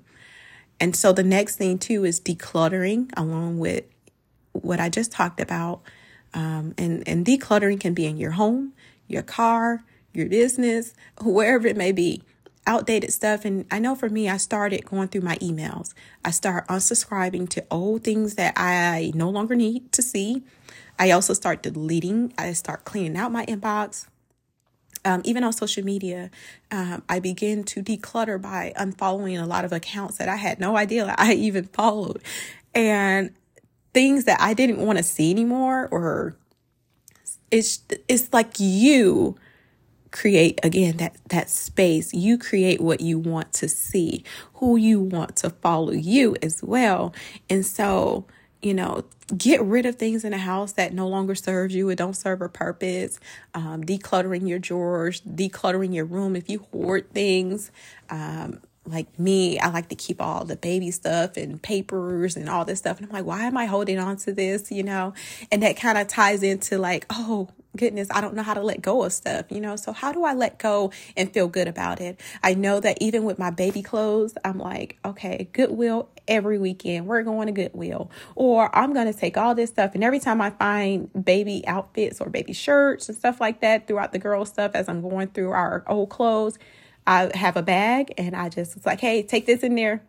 and 0.79 0.96
so 0.96 1.12
the 1.12 1.24
next 1.24 1.55
thing 1.55 1.77
too 1.77 2.05
is 2.05 2.20
decluttering 2.20 3.10
along 3.17 3.58
with 3.58 3.84
what 4.51 4.79
i 4.79 4.89
just 4.89 5.12
talked 5.12 5.39
about 5.39 5.81
um, 6.33 6.73
and 6.77 7.07
and 7.07 7.25
decluttering 7.25 7.79
can 7.79 7.93
be 7.93 8.05
in 8.05 8.17
your 8.17 8.31
home 8.31 8.73
your 9.07 9.23
car 9.23 9.83
your 10.13 10.27
business 10.27 10.93
wherever 11.21 11.67
it 11.67 11.77
may 11.77 11.91
be 11.91 12.23
outdated 12.67 13.11
stuff. 13.11 13.45
And 13.45 13.65
I 13.71 13.79
know 13.79 13.95
for 13.95 14.09
me, 14.09 14.29
I 14.29 14.38
started 14.38 14.85
going 14.85 15.07
through 15.07 15.21
my 15.21 15.35
emails. 15.38 15.93
I 16.23 16.31
start 16.31 16.67
unsubscribing 16.67 17.50
to 17.50 17.65
old 17.71 18.03
things 18.03 18.35
that 18.35 18.53
I 18.55 19.11
no 19.15 19.29
longer 19.29 19.55
need 19.55 19.91
to 19.93 20.01
see. 20.01 20.43
I 21.00 21.11
also 21.11 21.33
start 21.33 21.63
deleting. 21.63 22.33
I 22.38 22.53
start 22.53 22.85
cleaning 22.85 23.17
out 23.17 23.31
my 23.31 23.45
inbox. 23.45 24.07
Um, 25.03 25.23
even 25.25 25.43
on 25.43 25.51
social 25.51 25.83
media, 25.83 26.29
um, 26.69 27.01
I 27.09 27.19
begin 27.19 27.63
to 27.65 27.81
declutter 27.81 28.39
by 28.39 28.71
unfollowing 28.77 29.41
a 29.41 29.47
lot 29.47 29.65
of 29.65 29.73
accounts 29.73 30.17
that 30.17 30.29
I 30.29 30.35
had 30.35 30.59
no 30.59 30.77
idea 30.77 31.15
I 31.17 31.33
even 31.33 31.63
followed, 31.65 32.21
and 32.75 33.31
things 33.93 34.25
that 34.25 34.39
I 34.39 34.53
didn't 34.53 34.77
want 34.77 34.98
to 34.98 35.03
see 35.03 35.31
anymore. 35.31 35.88
Or 35.91 36.36
it's 37.50 37.81
it's 38.07 38.31
like 38.33 38.60
you 38.60 39.36
create 40.12 40.60
again 40.63 40.98
that 40.98 41.15
that 41.29 41.50
space. 41.50 42.13
You 42.13 42.38
create 42.38 42.81
what 42.81 43.01
you 43.01 43.19
want 43.19 43.53
to 43.53 43.67
see 43.69 44.24
who 44.55 44.75
you 44.75 45.00
want 45.00 45.36
to 45.38 45.50
follow 45.50 45.91
you 45.91 46.36
as 46.41 46.62
well. 46.63 47.13
And 47.50 47.65
so 47.65 48.25
you 48.62 48.74
know 48.75 49.03
get 49.36 49.62
rid 49.63 49.86
of 49.86 49.95
things 49.95 50.24
in 50.24 50.31
the 50.31 50.38
house 50.38 50.74
that 50.74 50.93
no 50.93 51.07
longer 51.07 51.33
serves 51.33 51.74
you 51.74 51.89
it 51.89 51.95
don't 51.95 52.15
serve 52.15 52.41
a 52.41 52.50
purpose. 52.50 53.19
Um, 53.53 53.83
decluttering 53.83 54.48
your 54.48 54.60
drawers 54.60 55.21
decluttering 55.21 55.93
your 55.93 56.05
room 56.05 56.36
if 56.36 56.50
you 56.50 56.60
hoard 56.71 57.12
things. 57.12 57.71
Um, 58.10 58.62
like 58.85 59.19
me, 59.19 59.59
I 59.59 59.69
like 59.69 59.89
to 59.89 59.95
keep 59.95 60.21
all 60.21 60.43
the 60.43 60.55
baby 60.55 60.89
stuff 60.91 61.38
and 61.38 61.61
papers 61.61 62.35
and 62.35 62.50
all 62.50 62.65
this 62.65 62.79
stuff. 62.79 62.97
And 62.97 63.07
I'm 63.07 63.13
like, 63.13 63.25
why 63.25 63.43
am 63.43 63.55
I 63.55 63.65
holding 63.65 64.00
on 64.00 64.17
to 64.17 64.33
this? 64.33 64.71
You 64.71 64.83
know, 64.83 65.13
and 65.51 65.61
that 65.63 65.77
kind 65.77 65.97
of 65.97 66.07
ties 66.07 66.41
into 66.41 66.79
like, 66.79 67.05
oh, 67.09 67.50
goodness, 67.77 68.07
I 68.11 68.21
don't 68.21 68.33
know 68.33 68.43
how 68.43 68.53
to 68.53 68.61
let 68.61 68.81
go 68.81 69.03
of 69.03 69.13
stuff, 69.13 69.45
you 69.50 69.61
know? 69.61 69.75
So, 69.75 69.93
how 69.93 70.11
do 70.11 70.23
I 70.23 70.33
let 70.33 70.57
go 70.57 70.91
and 71.15 71.31
feel 71.31 71.47
good 71.47 71.67
about 71.67 72.01
it? 72.01 72.19
I 72.43 72.53
know 72.53 72.79
that 72.79 72.97
even 73.01 73.23
with 73.23 73.38
my 73.38 73.51
baby 73.51 73.83
clothes, 73.83 74.33
I'm 74.43 74.57
like, 74.57 74.97
okay, 75.05 75.50
Goodwill 75.53 76.09
every 76.27 76.57
weekend. 76.57 77.07
We're 77.07 77.23
going 77.23 77.47
to 77.47 77.53
Goodwill. 77.53 78.09
Or 78.35 78.75
I'm 78.75 78.93
going 78.93 79.11
to 79.11 79.17
take 79.17 79.38
all 79.38 79.53
this 79.53 79.69
stuff. 79.69 79.91
And 79.93 80.03
every 80.03 80.19
time 80.19 80.41
I 80.41 80.50
find 80.51 81.09
baby 81.23 81.63
outfits 81.67 82.19
or 82.19 82.29
baby 82.29 82.53
shirts 82.53 83.09
and 83.09 83.17
stuff 83.17 83.39
like 83.39 83.61
that 83.61 83.88
throughout 83.88 84.11
the 84.11 84.19
girl 84.19 84.45
stuff 84.45 84.71
as 84.73 84.89
I'm 84.89 85.01
going 85.01 85.27
through 85.29 85.51
our 85.51 85.83
old 85.88 86.09
clothes, 86.09 86.57
I 87.05 87.31
have 87.36 87.58
a 87.58 87.62
bag 87.62 88.13
and 88.17 88.36
I 88.36 88.50
just, 88.50 88.77
it's 88.77 88.86
like, 88.86 89.00
hey, 89.00 89.24
take 89.24 89.46
this 89.46 89.62
in 89.62 89.75
there. 89.75 90.03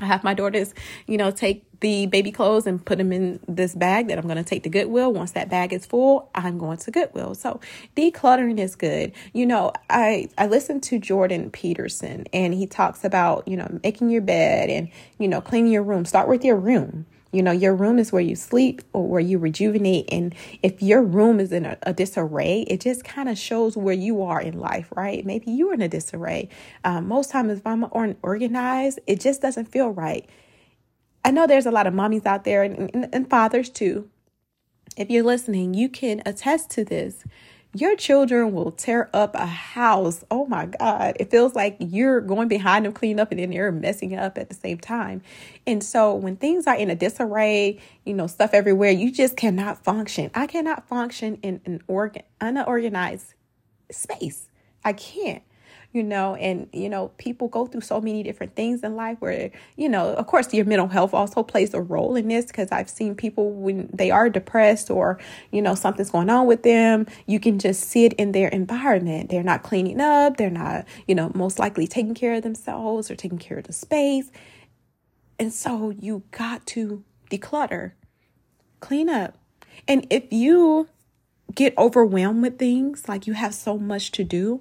I 0.00 0.06
have 0.06 0.24
my 0.24 0.34
daughters, 0.34 0.74
you 1.06 1.16
know, 1.16 1.30
take 1.30 1.64
the 1.80 2.06
baby 2.06 2.32
clothes 2.32 2.66
and 2.66 2.84
put 2.84 2.98
them 2.98 3.12
in 3.12 3.38
this 3.46 3.74
bag 3.74 4.08
that 4.08 4.18
I'm 4.18 4.24
going 4.24 4.38
to 4.38 4.42
take 4.42 4.64
to 4.64 4.68
Goodwill. 4.68 5.12
Once 5.12 5.32
that 5.32 5.48
bag 5.48 5.72
is 5.72 5.86
full, 5.86 6.30
I'm 6.34 6.58
going 6.58 6.78
to 6.78 6.90
Goodwill. 6.90 7.34
So 7.34 7.60
decluttering 7.96 8.58
is 8.58 8.74
good. 8.74 9.12
You 9.32 9.46
know, 9.46 9.72
I 9.88 10.28
I 10.36 10.46
listened 10.48 10.82
to 10.84 10.98
Jordan 10.98 11.50
Peterson 11.50 12.26
and 12.32 12.54
he 12.54 12.66
talks 12.66 13.04
about, 13.04 13.46
you 13.46 13.56
know, 13.56 13.78
making 13.84 14.10
your 14.10 14.22
bed 14.22 14.68
and, 14.68 14.88
you 15.18 15.28
know, 15.28 15.40
cleaning 15.40 15.72
your 15.72 15.84
room. 15.84 16.04
Start 16.04 16.28
with 16.28 16.44
your 16.44 16.56
room. 16.56 17.06
You 17.34 17.42
know, 17.42 17.50
your 17.50 17.74
room 17.74 17.98
is 17.98 18.12
where 18.12 18.22
you 18.22 18.36
sleep 18.36 18.82
or 18.92 19.06
where 19.06 19.20
you 19.20 19.38
rejuvenate. 19.38 20.08
And 20.12 20.34
if 20.62 20.82
your 20.82 21.02
room 21.02 21.40
is 21.40 21.52
in 21.52 21.66
a, 21.66 21.76
a 21.82 21.92
disarray, 21.92 22.62
it 22.62 22.80
just 22.80 23.04
kind 23.04 23.28
of 23.28 23.36
shows 23.36 23.76
where 23.76 23.94
you 23.94 24.22
are 24.22 24.40
in 24.40 24.58
life, 24.58 24.92
right? 24.94 25.26
Maybe 25.26 25.50
you're 25.50 25.74
in 25.74 25.82
a 25.82 25.88
disarray. 25.88 26.48
Um, 26.84 27.08
most 27.08 27.30
times, 27.30 27.58
if 27.58 27.66
I'm 27.66 27.86
organized, 28.22 29.00
it 29.06 29.20
just 29.20 29.42
doesn't 29.42 29.66
feel 29.66 29.90
right. 29.90 30.28
I 31.24 31.30
know 31.30 31.46
there's 31.46 31.66
a 31.66 31.70
lot 31.70 31.86
of 31.86 31.94
mommies 31.94 32.26
out 32.26 32.44
there 32.44 32.62
and, 32.62 32.90
and, 32.94 33.08
and 33.12 33.28
fathers 33.28 33.70
too. 33.70 34.08
If 34.96 35.10
you're 35.10 35.24
listening, 35.24 35.74
you 35.74 35.88
can 35.88 36.22
attest 36.24 36.70
to 36.72 36.84
this 36.84 37.24
your 37.74 37.96
children 37.96 38.52
will 38.52 38.70
tear 38.70 39.10
up 39.12 39.34
a 39.34 39.46
house. 39.46 40.24
Oh 40.30 40.46
my 40.46 40.66
God. 40.66 41.16
It 41.18 41.30
feels 41.30 41.54
like 41.54 41.76
you're 41.80 42.20
going 42.20 42.48
behind 42.48 42.84
them 42.84 42.92
cleaning 42.92 43.18
up 43.18 43.32
and 43.32 43.40
then 43.40 43.52
you're 43.52 43.72
messing 43.72 44.16
up 44.16 44.38
at 44.38 44.48
the 44.48 44.54
same 44.54 44.78
time. 44.78 45.22
And 45.66 45.82
so 45.82 46.14
when 46.14 46.36
things 46.36 46.66
are 46.66 46.76
in 46.76 46.88
a 46.88 46.94
disarray, 46.94 47.80
you 48.04 48.14
know, 48.14 48.28
stuff 48.28 48.50
everywhere, 48.54 48.92
you 48.92 49.10
just 49.10 49.36
cannot 49.36 49.82
function. 49.82 50.30
I 50.34 50.46
cannot 50.46 50.86
function 50.86 51.38
in 51.42 51.60
an 51.64 51.82
organ 51.88 52.22
unorganized 52.40 53.34
space. 53.90 54.48
I 54.84 54.92
can't 54.92 55.42
you 55.94 56.02
know, 56.02 56.34
and, 56.34 56.68
you 56.72 56.88
know, 56.88 57.08
people 57.18 57.46
go 57.46 57.66
through 57.66 57.80
so 57.80 58.00
many 58.00 58.24
different 58.24 58.56
things 58.56 58.82
in 58.82 58.96
life 58.96 59.16
where, 59.20 59.52
you 59.76 59.88
know, 59.88 60.12
of 60.14 60.26
course, 60.26 60.52
your 60.52 60.64
mental 60.64 60.88
health 60.88 61.14
also 61.14 61.44
plays 61.44 61.72
a 61.72 61.80
role 61.80 62.16
in 62.16 62.26
this 62.26 62.46
because 62.46 62.72
I've 62.72 62.90
seen 62.90 63.14
people 63.14 63.52
when 63.52 63.88
they 63.92 64.10
are 64.10 64.28
depressed 64.28 64.90
or, 64.90 65.20
you 65.52 65.62
know, 65.62 65.76
something's 65.76 66.10
going 66.10 66.28
on 66.30 66.48
with 66.48 66.64
them, 66.64 67.06
you 67.26 67.38
can 67.38 67.60
just 67.60 67.84
see 67.84 68.04
it 68.04 68.12
in 68.14 68.32
their 68.32 68.48
environment. 68.48 69.30
They're 69.30 69.44
not 69.44 69.62
cleaning 69.62 70.00
up, 70.00 70.36
they're 70.36 70.50
not, 70.50 70.84
you 71.06 71.14
know, 71.14 71.30
most 71.32 71.60
likely 71.60 71.86
taking 71.86 72.14
care 72.14 72.34
of 72.34 72.42
themselves 72.42 73.08
or 73.08 73.14
taking 73.14 73.38
care 73.38 73.58
of 73.58 73.64
the 73.68 73.72
space. 73.72 74.32
And 75.38 75.52
so 75.52 75.90
you 75.90 76.24
got 76.32 76.66
to 76.66 77.04
declutter, 77.30 77.92
clean 78.80 79.08
up. 79.08 79.38
And 79.86 80.08
if 80.10 80.24
you 80.32 80.88
get 81.54 81.72
overwhelmed 81.78 82.42
with 82.42 82.58
things, 82.58 83.08
like 83.08 83.28
you 83.28 83.34
have 83.34 83.54
so 83.54 83.78
much 83.78 84.10
to 84.12 84.24
do, 84.24 84.60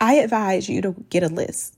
I 0.00 0.14
advise 0.14 0.68
you 0.68 0.82
to 0.82 0.94
get 1.10 1.22
a 1.22 1.28
list. 1.28 1.76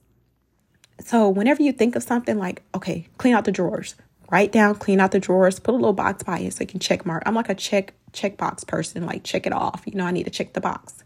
So 0.99 1.29
whenever 1.29 1.63
you 1.63 1.71
think 1.71 1.95
of 1.95 2.03
something 2.03 2.37
like, 2.37 2.63
okay, 2.75 3.07
clean 3.17 3.33
out 3.33 3.45
the 3.45 3.51
drawers, 3.51 3.95
write 4.31 4.51
down, 4.51 4.75
clean 4.75 4.99
out 4.99 5.11
the 5.11 5.19
drawers, 5.19 5.59
put 5.59 5.73
a 5.73 5.77
little 5.77 5.93
box 5.93 6.23
by 6.23 6.39
it 6.39 6.53
so 6.53 6.61
you 6.61 6.67
can 6.67 6.79
check 6.79 7.05
mark. 7.05 7.23
I'm 7.25 7.35
like 7.35 7.49
a 7.49 7.55
check 7.55 7.93
check 8.13 8.37
box 8.37 8.63
person, 8.63 9.05
like 9.05 9.23
check 9.23 9.45
it 9.45 9.53
off. 9.53 9.83
You 9.85 9.95
know, 9.95 10.05
I 10.05 10.11
need 10.11 10.23
to 10.23 10.29
check 10.29 10.53
the 10.53 10.61
box. 10.61 11.03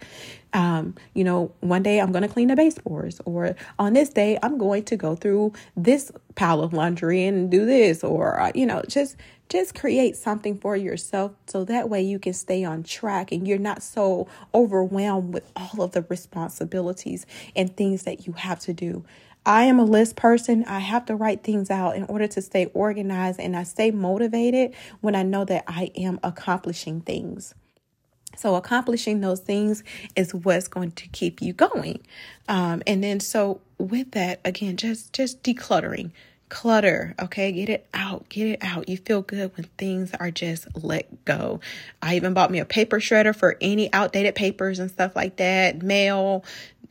Um, 0.53 0.95
you 1.13 1.23
know, 1.23 1.51
one 1.59 1.83
day 1.83 1.99
I'm 1.99 2.11
going 2.11 2.23
to 2.23 2.27
clean 2.27 2.47
the 2.47 2.55
baseboards, 2.55 3.21
or 3.25 3.55
on 3.77 3.93
this 3.93 4.09
day 4.09 4.39
I'm 4.41 4.57
going 4.57 4.83
to 4.85 4.95
go 4.95 5.15
through 5.15 5.53
this 5.75 6.11
pile 6.35 6.61
of 6.61 6.73
laundry 6.73 7.25
and 7.25 7.51
do 7.51 7.65
this, 7.65 8.03
or 8.03 8.39
uh, 8.39 8.51
you 8.55 8.65
know, 8.65 8.81
just 8.87 9.17
just 9.49 9.75
create 9.75 10.15
something 10.15 10.57
for 10.57 10.75
yourself 10.75 11.33
so 11.47 11.63
that 11.65 11.89
way 11.89 12.01
you 12.01 12.19
can 12.19 12.33
stay 12.33 12.63
on 12.63 12.83
track 12.83 13.31
and 13.31 13.47
you're 13.47 13.57
not 13.57 13.83
so 13.83 14.27
overwhelmed 14.53 15.33
with 15.33 15.51
all 15.55 15.81
of 15.81 15.91
the 15.91 16.01
responsibilities 16.09 17.25
and 17.55 17.75
things 17.75 18.03
that 18.03 18.25
you 18.25 18.33
have 18.33 18.59
to 18.61 18.73
do. 18.73 19.05
I 19.45 19.65
am 19.65 19.79
a 19.79 19.85
list 19.85 20.15
person. 20.15 20.65
I 20.65 20.79
have 20.79 21.05
to 21.05 21.15
write 21.15 21.43
things 21.43 21.69
out 21.69 21.95
in 21.95 22.03
order 22.05 22.27
to 22.27 22.41
stay 22.41 22.65
organized 22.73 23.39
and 23.39 23.55
I 23.55 23.63
stay 23.63 23.91
motivated 23.91 24.73
when 25.01 25.15
I 25.15 25.21
know 25.21 25.45
that 25.45 25.65
I 25.67 25.91
am 25.95 26.19
accomplishing 26.23 27.01
things. 27.01 27.53
So 28.35 28.55
accomplishing 28.55 29.21
those 29.21 29.39
things 29.39 29.83
is 30.15 30.33
what's 30.33 30.67
going 30.67 30.91
to 30.91 31.07
keep 31.09 31.41
you 31.41 31.53
going. 31.53 32.01
Um, 32.49 32.81
and 32.85 33.03
then 33.03 33.19
so 33.19 33.61
with 33.77 34.11
that, 34.11 34.41
again, 34.43 34.77
just 34.77 35.13
just 35.13 35.43
decluttering, 35.43 36.11
clutter 36.49 37.15
okay? 37.19 37.51
Get 37.51 37.69
it 37.69 37.87
out 37.93 38.27
get 38.29 38.47
it 38.47 38.59
out. 38.61 38.89
You 38.89 38.97
feel 38.97 39.21
good 39.21 39.55
when 39.55 39.65
things 39.77 40.11
are 40.19 40.31
just 40.31 40.67
let 40.83 41.25
go. 41.25 41.59
I 42.01 42.15
even 42.15 42.33
bought 42.33 42.51
me 42.51 42.59
a 42.59 42.65
paper 42.65 42.99
shredder 42.99 43.35
for 43.35 43.57
any 43.61 43.91
outdated 43.93 44.35
papers 44.35 44.79
and 44.79 44.89
stuff 44.91 45.15
like 45.15 45.37
that 45.37 45.81
mail 45.81 46.43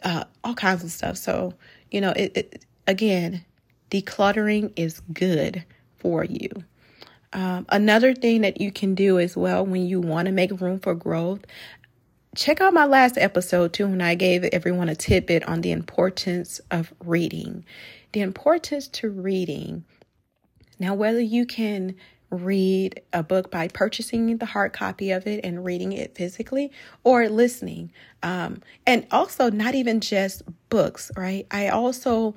uh, 0.03 0.25
all 0.43 0.55
kinds 0.55 0.85
of 0.85 0.91
stuff. 0.91 1.17
So 1.17 1.55
you 1.91 2.01
know 2.01 2.11
it, 2.11 2.37
it 2.37 2.65
again 2.87 3.45
decluttering 3.91 4.73
is 4.77 5.01
good 5.13 5.65
for 5.99 6.25
you. 6.25 6.51
Um, 7.33 7.67
another 7.69 8.15
thing 8.15 8.43
that 8.43 8.61
you 8.61 8.71
can 8.71 8.95
do 8.95 9.19
as 9.19 9.37
well 9.37 9.67
when 9.67 9.87
you 9.87 10.01
want 10.01 10.27
to 10.27 10.33
make 10.33 10.61
room 10.61 10.79
for 10.79 10.95
growth 10.95 11.41
check 12.35 12.61
out 12.61 12.75
my 12.75 12.85
last 12.85 13.17
episode 13.17 13.73
too 13.73 13.87
when 13.87 14.03
i 14.03 14.15
gave 14.15 14.45
everyone 14.45 14.89
a 14.89 14.95
tidbit 14.95 15.45
on 15.45 15.61
the 15.61 15.71
importance 15.71 16.61
of 16.71 16.93
reading 17.05 17.65
the 18.15 18.21
importance 18.21 18.89
to 18.89 19.11
reading. 19.11 19.85
Now, 20.79 20.95
whether 20.95 21.21
you 21.21 21.45
can 21.45 21.97
read 22.31 23.03
a 23.13 23.23
book 23.23 23.51
by 23.51 23.69
purchasing 23.69 24.39
the 24.39 24.47
hard 24.47 24.73
copy 24.73 25.11
of 25.11 25.27
it 25.27 25.45
and 25.45 25.65
reading 25.65 25.93
it 25.93 26.15
physically 26.15 26.71
or 27.03 27.29
listening. 27.29 27.93
Um, 28.23 28.63
and 28.87 29.07
also, 29.11 29.51
not 29.51 29.75
even 29.75 30.01
just 30.01 30.43
books, 30.69 31.11
right? 31.17 31.47
I 31.51 31.69
also 31.69 32.35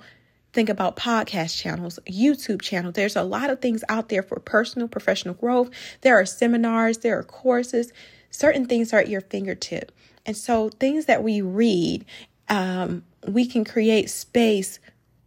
think 0.52 0.70
about 0.70 0.98
podcast 0.98 1.58
channels, 1.58 2.00
YouTube 2.08 2.62
channels. 2.62 2.96
There's 2.96 3.16
a 3.16 3.24
lot 3.24 3.50
of 3.50 3.62
things 3.62 3.84
out 3.90 4.10
there 4.10 4.24
for 4.24 4.40
personal, 4.40 4.88
professional 4.88 5.36
growth. 5.36 5.70
There 6.02 6.20
are 6.20 6.26
seminars, 6.26 7.00
there 7.00 7.18
are 7.18 7.24
courses, 7.24 7.92
certain 8.30 8.66
things 8.66 8.94
are 8.94 9.00
at 9.00 9.10
your 9.10 9.22
fingertip. 9.22 9.92
And 10.26 10.36
so, 10.36 10.70
things 10.70 11.06
that 11.06 11.24
we 11.24 11.42
read, 11.42 12.06
um, 12.50 13.04
we 13.28 13.46
can 13.46 13.64
create 13.64 14.10
space 14.10 14.80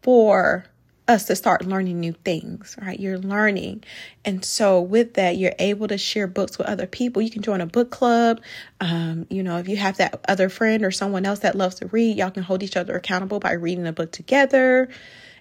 for 0.02 0.64
us 1.10 1.24
to 1.24 1.34
start 1.34 1.66
learning 1.66 1.98
new 1.98 2.12
things, 2.12 2.76
right? 2.80 2.98
You're 2.98 3.18
learning. 3.18 3.82
And 4.24 4.44
so 4.44 4.80
with 4.80 5.14
that, 5.14 5.36
you're 5.36 5.54
able 5.58 5.88
to 5.88 5.98
share 5.98 6.28
books 6.28 6.56
with 6.56 6.68
other 6.68 6.86
people. 6.86 7.20
You 7.20 7.30
can 7.30 7.42
join 7.42 7.60
a 7.60 7.66
book 7.66 7.90
club. 7.90 8.40
Um, 8.80 9.26
you 9.28 9.42
know, 9.42 9.58
if 9.58 9.68
you 9.68 9.76
have 9.76 9.96
that 9.96 10.20
other 10.28 10.48
friend 10.48 10.84
or 10.84 10.92
someone 10.92 11.26
else 11.26 11.40
that 11.40 11.56
loves 11.56 11.76
to 11.76 11.86
read, 11.86 12.16
y'all 12.16 12.30
can 12.30 12.44
hold 12.44 12.62
each 12.62 12.76
other 12.76 12.94
accountable 12.94 13.40
by 13.40 13.52
reading 13.52 13.86
a 13.86 13.92
book 13.92 14.12
together. 14.12 14.88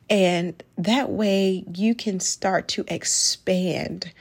And 0.10 0.62
that 0.78 1.12
way 1.12 1.64
you 1.72 1.94
can 1.94 2.20
start 2.20 2.68
to 2.70 2.84
expand 2.88 4.12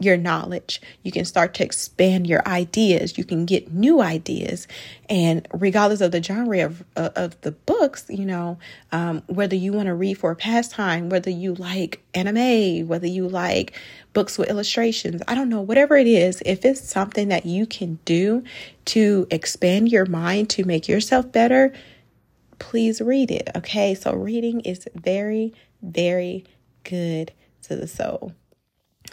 your 0.00 0.16
knowledge. 0.16 0.80
You 1.02 1.12
can 1.12 1.24
start 1.24 1.54
to 1.54 1.64
expand 1.64 2.26
your 2.26 2.46
ideas. 2.48 3.16
You 3.16 3.24
can 3.24 3.44
get 3.46 3.72
new 3.72 4.00
ideas. 4.00 4.66
And 5.08 5.46
regardless 5.52 6.00
of 6.00 6.10
the 6.10 6.22
genre 6.22 6.64
of, 6.64 6.84
uh, 6.96 7.10
of 7.14 7.40
the 7.42 7.52
books, 7.52 8.06
you 8.08 8.24
know, 8.24 8.58
um, 8.90 9.22
whether 9.26 9.54
you 9.54 9.72
want 9.72 9.86
to 9.86 9.94
read 9.94 10.18
for 10.18 10.32
a 10.32 10.36
pastime, 10.36 11.10
whether 11.10 11.30
you 11.30 11.54
like 11.54 12.02
anime, 12.12 12.88
whether 12.88 13.06
you 13.06 13.28
like 13.28 13.78
books 14.12 14.36
with 14.36 14.50
illustrations, 14.50 15.22
I 15.28 15.34
don't 15.36 15.48
know, 15.48 15.60
whatever 15.60 15.96
it 15.96 16.08
is, 16.08 16.42
if 16.44 16.64
it's 16.64 16.80
something 16.80 17.28
that 17.28 17.46
you 17.46 17.64
can 17.64 18.00
do 18.04 18.42
to 18.86 19.28
expand 19.30 19.90
your 19.92 20.06
mind, 20.06 20.50
to 20.50 20.64
make 20.64 20.88
yourself 20.88 21.30
better, 21.30 21.72
please 22.58 23.00
read 23.00 23.30
it. 23.30 23.48
Okay. 23.54 23.94
So 23.94 24.12
reading 24.14 24.60
is 24.60 24.88
very, 24.94 25.54
very 25.82 26.44
good 26.82 27.32
to 27.62 27.76
the 27.76 27.86
soul. 27.86 28.32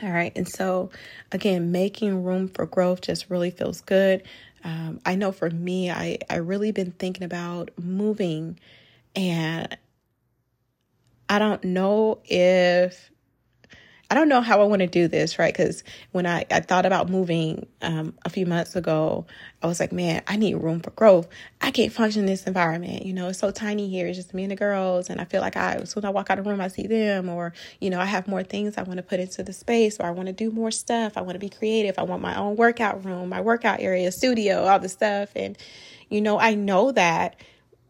All 0.03 0.12
right. 0.12 0.31
And 0.36 0.48
so, 0.48 0.89
again, 1.31 1.72
making 1.72 2.24
room 2.24 2.48
for 2.48 2.65
growth 2.65 3.01
just 3.01 3.29
really 3.29 3.51
feels 3.51 3.81
good. 3.81 4.24
Um, 4.63 5.00
I 5.05 5.15
know 5.15 5.31
for 5.31 5.50
me, 5.50 5.91
I, 5.91 6.17
I 6.29 6.38
really 6.38 6.72
been 6.72 6.91
thinking 6.91 7.24
about 7.24 7.72
moving 7.77 8.60
and 9.15 9.77
I 11.29 11.39
don't 11.39 11.63
know 11.63 12.20
if 12.25 13.11
I 14.12 14.13
don't 14.13 14.27
know 14.27 14.41
how 14.41 14.60
I 14.60 14.65
want 14.65 14.82
to 14.82 14.88
do 14.88 15.08
this, 15.08 15.39
right? 15.39 15.53
Because 15.53 15.86
when 16.12 16.25
I, 16.27 16.44
I 16.51 16.60
thought 16.60 16.86
about 16.86 17.10
moving 17.10 17.65
um, 17.82 18.13
a 18.25 18.30
few 18.30 18.46
months 18.46 18.75
ago, 18.75 19.25
I 19.63 19.68
was 19.68 19.80
like, 19.80 19.94
man, 19.94 20.22
I 20.27 20.36
need 20.36 20.56
room 20.56 20.82
for 20.82 20.91
growth. 20.91 21.30
I 21.62 21.72
can't 21.72 21.94
function 21.94 22.20
in 22.20 22.25
this 22.25 22.46
environment. 22.46 23.06
You 23.06 23.13
know, 23.13 23.30
it's 23.30 23.39
so 23.39 23.51
tiny 23.51 23.88
here. 23.88 24.08
It's 24.08 24.18
just 24.18 24.34
me 24.34 24.44
and 24.44 24.51
the 24.51 24.58
girls. 24.58 25.10
And 25.10 25.22
I 25.22 25.24
feel 25.24 25.39
like 25.39 25.56
I, 25.56 25.75
as 25.75 25.91
soon 25.91 26.03
as 26.03 26.10
I 26.10 26.12
walk 26.12 26.30
out 26.30 26.38
of 26.38 26.44
the 26.44 26.51
room, 26.51 26.60
I 26.60 26.68
see 26.68 26.88
them. 26.88 27.30
Or, 27.30 27.53
you 27.80 27.89
know, 27.89 28.01
I 28.01 28.06
have 28.06 28.27
more 28.27 28.44
things 28.44 28.77
I 28.77 28.84
want 28.84 28.98
to 28.98 29.03
put 29.03 29.22
into 29.22 29.44
the 29.44 29.53
space 29.53 29.98
or 29.98 30.08
I 30.08 30.12
want 30.12 30.27
to 30.27 30.34
do 30.34 30.51
more 30.51 30.72
stuff. 30.72 31.13
I 31.15 31.22
want 31.22 31.36
to 31.36 31.39
be 31.39 31.48
creative. 31.48 31.96
I 31.98 32.03
want 32.03 32.22
my 32.22 32.38
own 32.38 32.58
workout 32.58 33.06
room, 33.06 33.30
my 33.30 33.39
workout 33.39 33.80
area, 33.80 34.12
studio, 34.12 34.65
all 34.65 34.80
the 34.80 34.89
stuff. 34.89 35.30
And, 35.38 35.58
you 36.10 36.20
know, 36.20 36.38
I 36.38 36.53
know 36.56 36.91
that, 36.91 37.38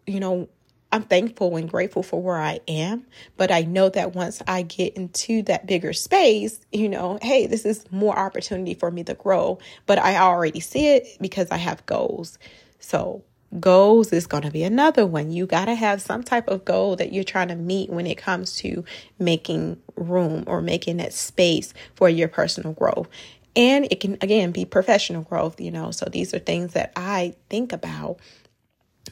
you 0.05 0.19
know, 0.19 0.49
I'm 0.91 1.03
thankful 1.03 1.55
and 1.55 1.69
grateful 1.69 2.03
for 2.03 2.21
where 2.21 2.39
I 2.39 2.59
am, 2.67 3.05
but 3.37 3.49
I 3.49 3.61
know 3.61 3.89
that 3.89 4.13
once 4.13 4.41
I 4.45 4.63
get 4.63 4.95
into 4.95 5.41
that 5.43 5.65
bigger 5.65 5.93
space, 5.93 6.59
you 6.71 6.89
know, 6.89 7.17
hey, 7.21 7.47
this 7.47 7.65
is 7.65 7.89
more 7.91 8.17
opportunity 8.17 8.73
for 8.73 8.91
me 8.91 9.03
to 9.05 9.13
grow, 9.13 9.59
but 9.85 9.99
I 9.99 10.17
already 10.17 10.59
see 10.59 10.89
it 10.89 11.07
because 11.21 11.49
I 11.49 11.57
have 11.57 11.85
goals. 11.85 12.37
So, 12.79 13.23
goals 13.59 14.11
is 14.11 14.27
going 14.27 14.43
to 14.43 14.51
be 14.51 14.63
another 14.63 15.05
one. 15.05 15.31
You 15.31 15.45
got 15.45 15.65
to 15.65 15.75
have 15.75 16.01
some 16.01 16.23
type 16.23 16.47
of 16.49 16.65
goal 16.65 16.97
that 16.97 17.13
you're 17.13 17.23
trying 17.23 17.49
to 17.49 17.55
meet 17.55 17.89
when 17.89 18.07
it 18.07 18.17
comes 18.17 18.55
to 18.57 18.83
making 19.17 19.77
room 19.95 20.43
or 20.47 20.61
making 20.61 20.97
that 20.97 21.13
space 21.13 21.73
for 21.95 22.09
your 22.09 22.27
personal 22.27 22.73
growth. 22.73 23.07
And 23.55 23.85
it 23.91 23.99
can, 23.99 24.17
again, 24.21 24.51
be 24.51 24.65
professional 24.65 25.23
growth, 25.23 25.59
you 25.61 25.71
know. 25.71 25.91
So, 25.91 26.05
these 26.11 26.33
are 26.33 26.39
things 26.39 26.73
that 26.73 26.91
I 26.97 27.33
think 27.49 27.71
about 27.71 28.19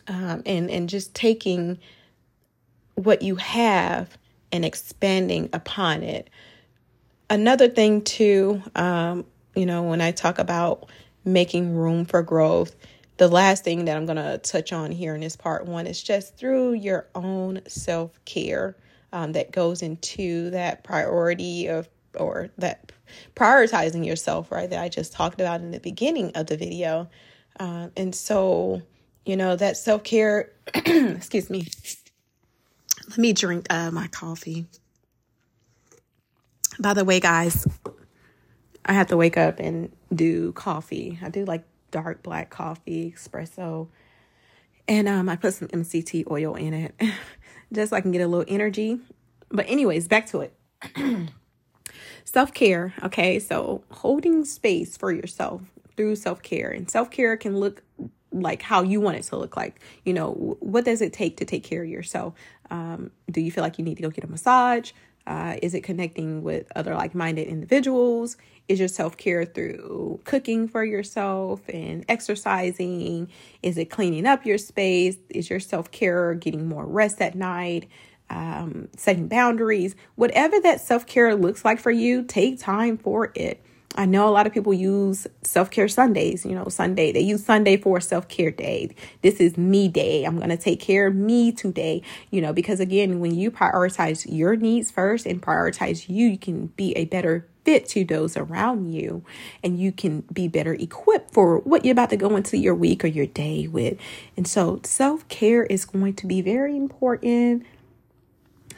um, 0.09 0.41
and 0.45 0.69
and 0.69 0.89
just 0.89 1.15
taking 1.15 1.79
what 2.95 3.21
you 3.21 3.35
have 3.37 4.17
and 4.51 4.65
expanding 4.65 5.49
upon 5.53 6.03
it. 6.03 6.29
Another 7.29 7.69
thing 7.69 8.01
too, 8.01 8.61
um, 8.75 9.25
you 9.55 9.65
know, 9.65 9.83
when 9.83 10.01
I 10.01 10.11
talk 10.11 10.39
about 10.39 10.89
making 11.23 11.75
room 11.75 12.05
for 12.05 12.23
growth, 12.23 12.75
the 13.17 13.27
last 13.27 13.63
thing 13.63 13.85
that 13.85 13.95
I'm 13.95 14.05
going 14.05 14.17
to 14.17 14.39
touch 14.39 14.73
on 14.73 14.91
here 14.91 15.13
in 15.13 15.21
this 15.21 15.35
part 15.35 15.65
one 15.65 15.87
is 15.87 16.01
just 16.01 16.37
through 16.37 16.73
your 16.73 17.07
own 17.13 17.61
self 17.67 18.19
care 18.25 18.75
um, 19.13 19.33
that 19.33 19.51
goes 19.51 19.81
into 19.81 20.49
that 20.49 20.83
priority 20.83 21.67
of 21.67 21.87
or 22.17 22.49
that 22.57 22.91
prioritizing 23.35 24.05
yourself, 24.05 24.51
right? 24.51 24.69
That 24.69 24.81
I 24.81 24.89
just 24.89 25.13
talked 25.13 25.39
about 25.39 25.61
in 25.61 25.71
the 25.71 25.79
beginning 25.79 26.31
of 26.35 26.47
the 26.47 26.57
video. 26.57 27.09
Uh, 27.59 27.89
and 27.95 28.15
so, 28.15 28.81
you 29.29 29.37
know, 29.37 29.55
that 29.55 29.77
self 29.77 30.03
care, 30.03 30.51
excuse 30.73 31.51
me. 31.51 31.67
Let 33.09 33.19
me 33.19 33.31
drink 33.31 33.67
uh, 33.69 33.91
my 33.91 34.07
coffee. 34.07 34.65
By 36.79 36.95
the 36.95 37.05
way, 37.05 37.19
guys, 37.19 37.67
I 38.83 38.93
have 38.93 39.05
to 39.07 39.17
wake 39.17 39.37
up 39.37 39.59
and 39.59 39.91
do 40.11 40.51
coffee. 40.53 41.19
I 41.21 41.29
do 41.29 41.45
like 41.45 41.63
dark 41.91 42.23
black 42.23 42.49
coffee, 42.49 43.13
espresso. 43.15 43.89
And 44.87 45.07
um, 45.07 45.29
I 45.29 45.35
put 45.35 45.53
some 45.53 45.67
MCT 45.67 46.31
oil 46.31 46.55
in 46.55 46.73
it 46.73 46.95
just 47.71 47.91
so 47.91 47.97
I 47.97 48.01
can 48.01 48.11
get 48.11 48.21
a 48.21 48.27
little 48.27 48.45
energy. 48.47 48.99
But, 49.49 49.69
anyways, 49.69 50.07
back 50.07 50.25
to 50.27 50.41
it. 50.41 50.53
self 52.23 52.51
care. 52.51 52.95
Okay. 53.03 53.37
So, 53.37 53.83
holding 53.91 54.43
space 54.43 54.97
for 54.97 55.11
yourself 55.11 55.61
through 55.95 56.15
self 56.15 56.41
care. 56.41 56.71
And 56.71 56.89
self 56.89 57.11
care 57.11 57.37
can 57.37 57.59
look 57.59 57.83
like 58.31 58.61
how 58.61 58.83
you 58.83 59.01
want 59.01 59.17
it 59.17 59.23
to 59.23 59.37
look 59.37 59.57
like. 59.57 59.79
You 60.03 60.13
know, 60.13 60.57
what 60.59 60.85
does 60.85 61.01
it 61.01 61.13
take 61.13 61.37
to 61.37 61.45
take 61.45 61.63
care 61.63 61.83
of 61.83 61.89
yourself? 61.89 62.33
Um, 62.69 63.11
do 63.29 63.41
you 63.41 63.51
feel 63.51 63.63
like 63.63 63.79
you 63.79 63.85
need 63.85 63.95
to 63.95 64.03
go 64.03 64.09
get 64.09 64.23
a 64.23 64.27
massage? 64.27 64.91
Uh, 65.27 65.57
is 65.61 65.75
it 65.75 65.81
connecting 65.81 66.41
with 66.41 66.71
other 66.75 66.95
like 66.95 67.13
minded 67.13 67.47
individuals? 67.47 68.37
Is 68.67 68.79
your 68.79 68.87
self 68.87 69.17
care 69.17 69.45
through 69.45 70.21
cooking 70.23 70.67
for 70.67 70.83
yourself 70.83 71.61
and 71.69 72.03
exercising? 72.09 73.29
Is 73.61 73.77
it 73.77 73.85
cleaning 73.85 74.25
up 74.25 74.45
your 74.45 74.57
space? 74.57 75.17
Is 75.29 75.49
your 75.49 75.59
self 75.59 75.91
care 75.91 76.33
getting 76.33 76.67
more 76.67 76.85
rest 76.85 77.21
at 77.21 77.35
night? 77.35 77.87
Um, 78.31 78.89
setting 78.95 79.27
boundaries? 79.27 79.95
Whatever 80.15 80.59
that 80.61 80.81
self 80.81 81.05
care 81.05 81.35
looks 81.35 81.63
like 81.63 81.79
for 81.79 81.91
you, 81.91 82.23
take 82.23 82.59
time 82.59 82.97
for 82.97 83.31
it. 83.35 83.63
I 83.95 84.05
know 84.05 84.29
a 84.29 84.31
lot 84.31 84.45
of 84.45 84.53
people 84.53 84.73
use 84.73 85.27
self 85.41 85.71
care 85.71 85.87
Sundays, 85.87 86.45
you 86.45 86.53
know, 86.53 86.67
Sunday. 86.69 87.11
They 87.11 87.21
use 87.21 87.43
Sunday 87.43 87.75
for 87.75 87.99
self 87.99 88.27
care 88.27 88.51
day. 88.51 88.95
This 89.23 89.39
is 89.39 89.57
me 89.57 89.87
day. 89.87 90.25
I'm 90.25 90.37
going 90.37 90.49
to 90.49 90.57
take 90.57 90.79
care 90.79 91.07
of 91.07 91.15
me 91.15 91.51
today, 91.51 92.03
you 92.29 92.39
know, 92.39 92.53
because 92.53 92.79
again, 92.79 93.19
when 93.19 93.35
you 93.35 93.49
prioritize 93.49 94.25
your 94.29 94.55
needs 94.55 94.91
first 94.91 95.25
and 95.25 95.41
prioritize 95.41 96.07
you, 96.07 96.27
you 96.27 96.37
can 96.37 96.67
be 96.67 96.93
a 96.93 97.05
better 97.05 97.47
fit 97.65 97.87
to 97.89 98.05
those 98.05 98.37
around 98.37 98.91
you 98.93 99.23
and 99.63 99.79
you 99.79 99.91
can 99.91 100.21
be 100.31 100.47
better 100.47 100.73
equipped 100.73 101.33
for 101.33 101.59
what 101.59 101.83
you're 101.83 101.91
about 101.91 102.09
to 102.09 102.17
go 102.17 102.35
into 102.35 102.57
your 102.57 102.75
week 102.75 103.03
or 103.03 103.07
your 103.07 103.27
day 103.27 103.67
with. 103.67 103.97
And 104.37 104.47
so, 104.47 104.81
self 104.83 105.27
care 105.29 105.63
is 105.63 105.85
going 105.85 106.13
to 106.15 106.27
be 106.27 106.41
very 106.41 106.77
important. 106.77 107.65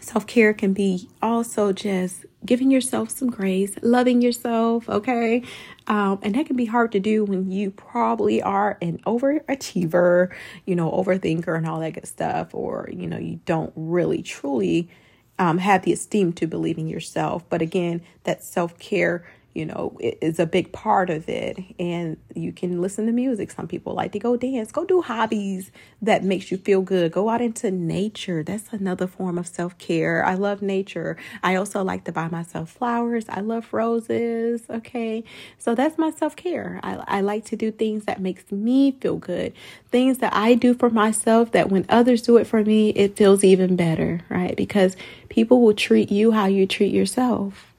Self 0.02 0.26
care 0.26 0.52
can 0.52 0.74
be 0.74 1.08
also 1.22 1.72
just 1.72 2.26
giving 2.44 2.72
yourself 2.72 3.12
some 3.12 3.30
grace, 3.30 3.76
loving 3.84 4.20
yourself, 4.20 4.90
okay? 4.90 5.44
Um, 5.86 6.18
and 6.24 6.34
that 6.34 6.48
can 6.48 6.56
be 6.56 6.66
hard 6.66 6.92
to 6.94 7.00
do 7.00 7.24
when 7.24 7.52
you 7.52 7.70
probably 7.70 8.42
are 8.42 8.80
an 8.82 8.98
overachiever, 9.06 10.34
you 10.66 10.76
know, 10.76 10.92
overthinker 10.92 11.56
and 11.56 11.68
all 11.68 11.80
that 11.82 11.94
good 11.94 12.08
stuff, 12.08 12.56
or, 12.56 12.90
you 12.92 13.06
know, 13.06 13.20
you 13.20 13.42
don't 13.46 13.72
really 13.76 14.24
truly 14.24 14.90
um, 15.38 15.60
have 15.60 15.84
the 15.84 15.94
esteem 15.94 16.34
to 16.34 16.48
believe 16.48 16.80
in 16.80 16.88
yourself. 16.88 17.44
But 17.48 17.62
again, 17.62 18.02
that 18.24 18.44
self 18.44 18.80
care 18.80 19.24
you 19.54 19.66
know, 19.66 19.98
it 20.00 20.18
is 20.22 20.40
a 20.40 20.46
big 20.46 20.72
part 20.72 21.10
of 21.10 21.28
it. 21.28 21.60
And 21.80 22.18
you 22.36 22.54
can 22.54 22.82
listen 22.82 23.06
to 23.08 23.12
music. 23.12 23.52
Some 23.52 23.68
people 23.68 23.94
like 23.94 24.12
to 24.14 24.20
go 24.20 24.38
dance, 24.38 24.72
go 24.72 24.86
do 24.86 25.02
hobbies 25.02 25.72
that 26.02 26.24
makes 26.24 26.52
you 26.52 26.58
feel 26.58 26.82
good. 26.82 27.12
Go 27.12 27.30
out 27.30 27.42
into 27.42 27.72
nature. 27.72 28.44
That's 28.44 28.72
another 28.72 29.08
form 29.08 29.38
of 29.38 29.48
self-care. 29.48 30.26
I 30.26 30.36
love 30.36 30.62
nature. 30.62 31.18
I 31.44 31.56
also 31.56 31.84
like 31.84 32.06
to 32.06 32.12
buy 32.12 32.28
myself 32.28 32.72
flowers. 32.72 33.26
I 33.30 33.42
love 33.42 33.74
roses. 33.74 34.64
Okay. 34.70 35.24
So 35.58 35.76
that's 35.76 35.98
my 35.98 36.12
self-care. 36.12 36.80
I, 36.84 37.04
I 37.08 37.22
like 37.22 37.46
to 37.46 37.56
do 37.56 37.72
things 37.72 38.06
that 38.06 38.22
makes 38.22 38.52
me 38.52 38.92
feel 38.92 39.18
good. 39.18 39.54
Things 39.90 40.20
that 40.20 40.34
I 40.34 40.54
do 40.54 40.74
for 40.74 40.90
myself 40.90 41.52
that 41.52 41.70
when 41.70 41.86
others 41.90 42.22
do 42.22 42.38
it 42.38 42.48
for 42.48 42.64
me, 42.64 42.90
it 42.92 43.18
feels 43.18 43.44
even 43.44 43.76
better, 43.76 44.22
right? 44.30 44.56
Because 44.56 44.96
people 45.30 45.62
will 45.62 45.74
treat 45.74 46.12
you 46.12 46.32
how 46.32 46.46
you 46.46 46.66
treat 46.66 46.94
yourself. 46.94 47.71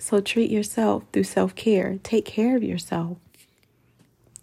So 0.00 0.20
treat 0.20 0.50
yourself 0.50 1.04
through 1.12 1.24
self 1.24 1.54
care. 1.54 1.98
Take 2.02 2.24
care 2.24 2.56
of 2.56 2.62
yourself. 2.62 3.18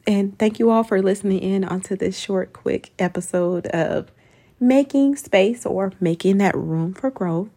And 0.05 0.37
thank 0.39 0.59
you 0.59 0.69
all 0.69 0.83
for 0.83 1.01
listening 1.01 1.39
in 1.39 1.63
onto 1.63 1.95
this 1.95 2.17
short, 2.17 2.53
quick 2.53 2.91
episode 2.97 3.67
of 3.67 4.11
making 4.59 5.17
space 5.17 5.65
or 5.65 5.91
making 5.99 6.37
that 6.37 6.55
room 6.55 6.93
for 6.93 7.11
growth. 7.11 7.49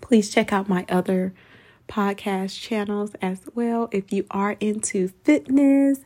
Please 0.00 0.30
check 0.30 0.52
out 0.52 0.68
my 0.68 0.86
other 0.88 1.34
podcast 1.88 2.58
channels 2.58 3.14
as 3.20 3.42
well 3.54 3.88
if 3.92 4.12
you 4.12 4.24
are 4.30 4.56
into 4.60 5.08
fitness 5.24 6.00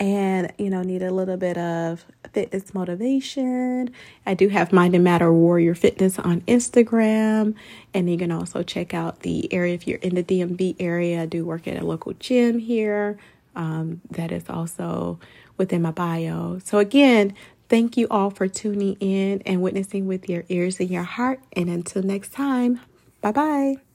and 0.00 0.50
you 0.58 0.70
know 0.70 0.82
need 0.82 1.02
a 1.02 1.12
little 1.12 1.36
bit 1.36 1.58
of 1.58 2.04
fitness 2.32 2.74
motivation. 2.74 3.92
I 4.24 4.34
do 4.34 4.48
have 4.48 4.72
mind 4.72 4.94
and 4.94 5.04
matter 5.04 5.32
warrior 5.32 5.74
fitness 5.74 6.18
on 6.18 6.40
instagram. 6.42 7.54
And 7.92 8.10
you 8.10 8.16
can 8.16 8.32
also 8.32 8.62
check 8.62 8.94
out 8.94 9.20
the 9.20 9.52
area 9.52 9.74
if 9.74 9.86
you're 9.86 9.98
in 9.98 10.14
the 10.14 10.24
dmv 10.24 10.76
area 10.80 11.22
i 11.22 11.26
do 11.26 11.44
work 11.44 11.68
at 11.68 11.80
a 11.80 11.84
local 11.84 12.14
gym 12.14 12.58
here 12.58 13.18
um, 13.54 14.00
that 14.10 14.32
is 14.32 14.48
also 14.48 15.18
within 15.56 15.82
my 15.82 15.90
bio. 15.90 16.58
So 16.64 16.78
again 16.78 17.34
thank 17.68 17.96
you 17.96 18.08
all 18.10 18.30
for 18.30 18.48
tuning 18.48 18.96
in 19.00 19.42
and 19.46 19.62
witnessing 19.62 20.06
with 20.06 20.28
your 20.28 20.44
ears 20.48 20.80
and 20.80 20.90
your 20.90 21.04
heart. 21.04 21.40
And 21.52 21.68
until 21.68 22.02
next 22.02 22.32
time 22.32 22.80
bye 23.20 23.32
bye 23.32 23.89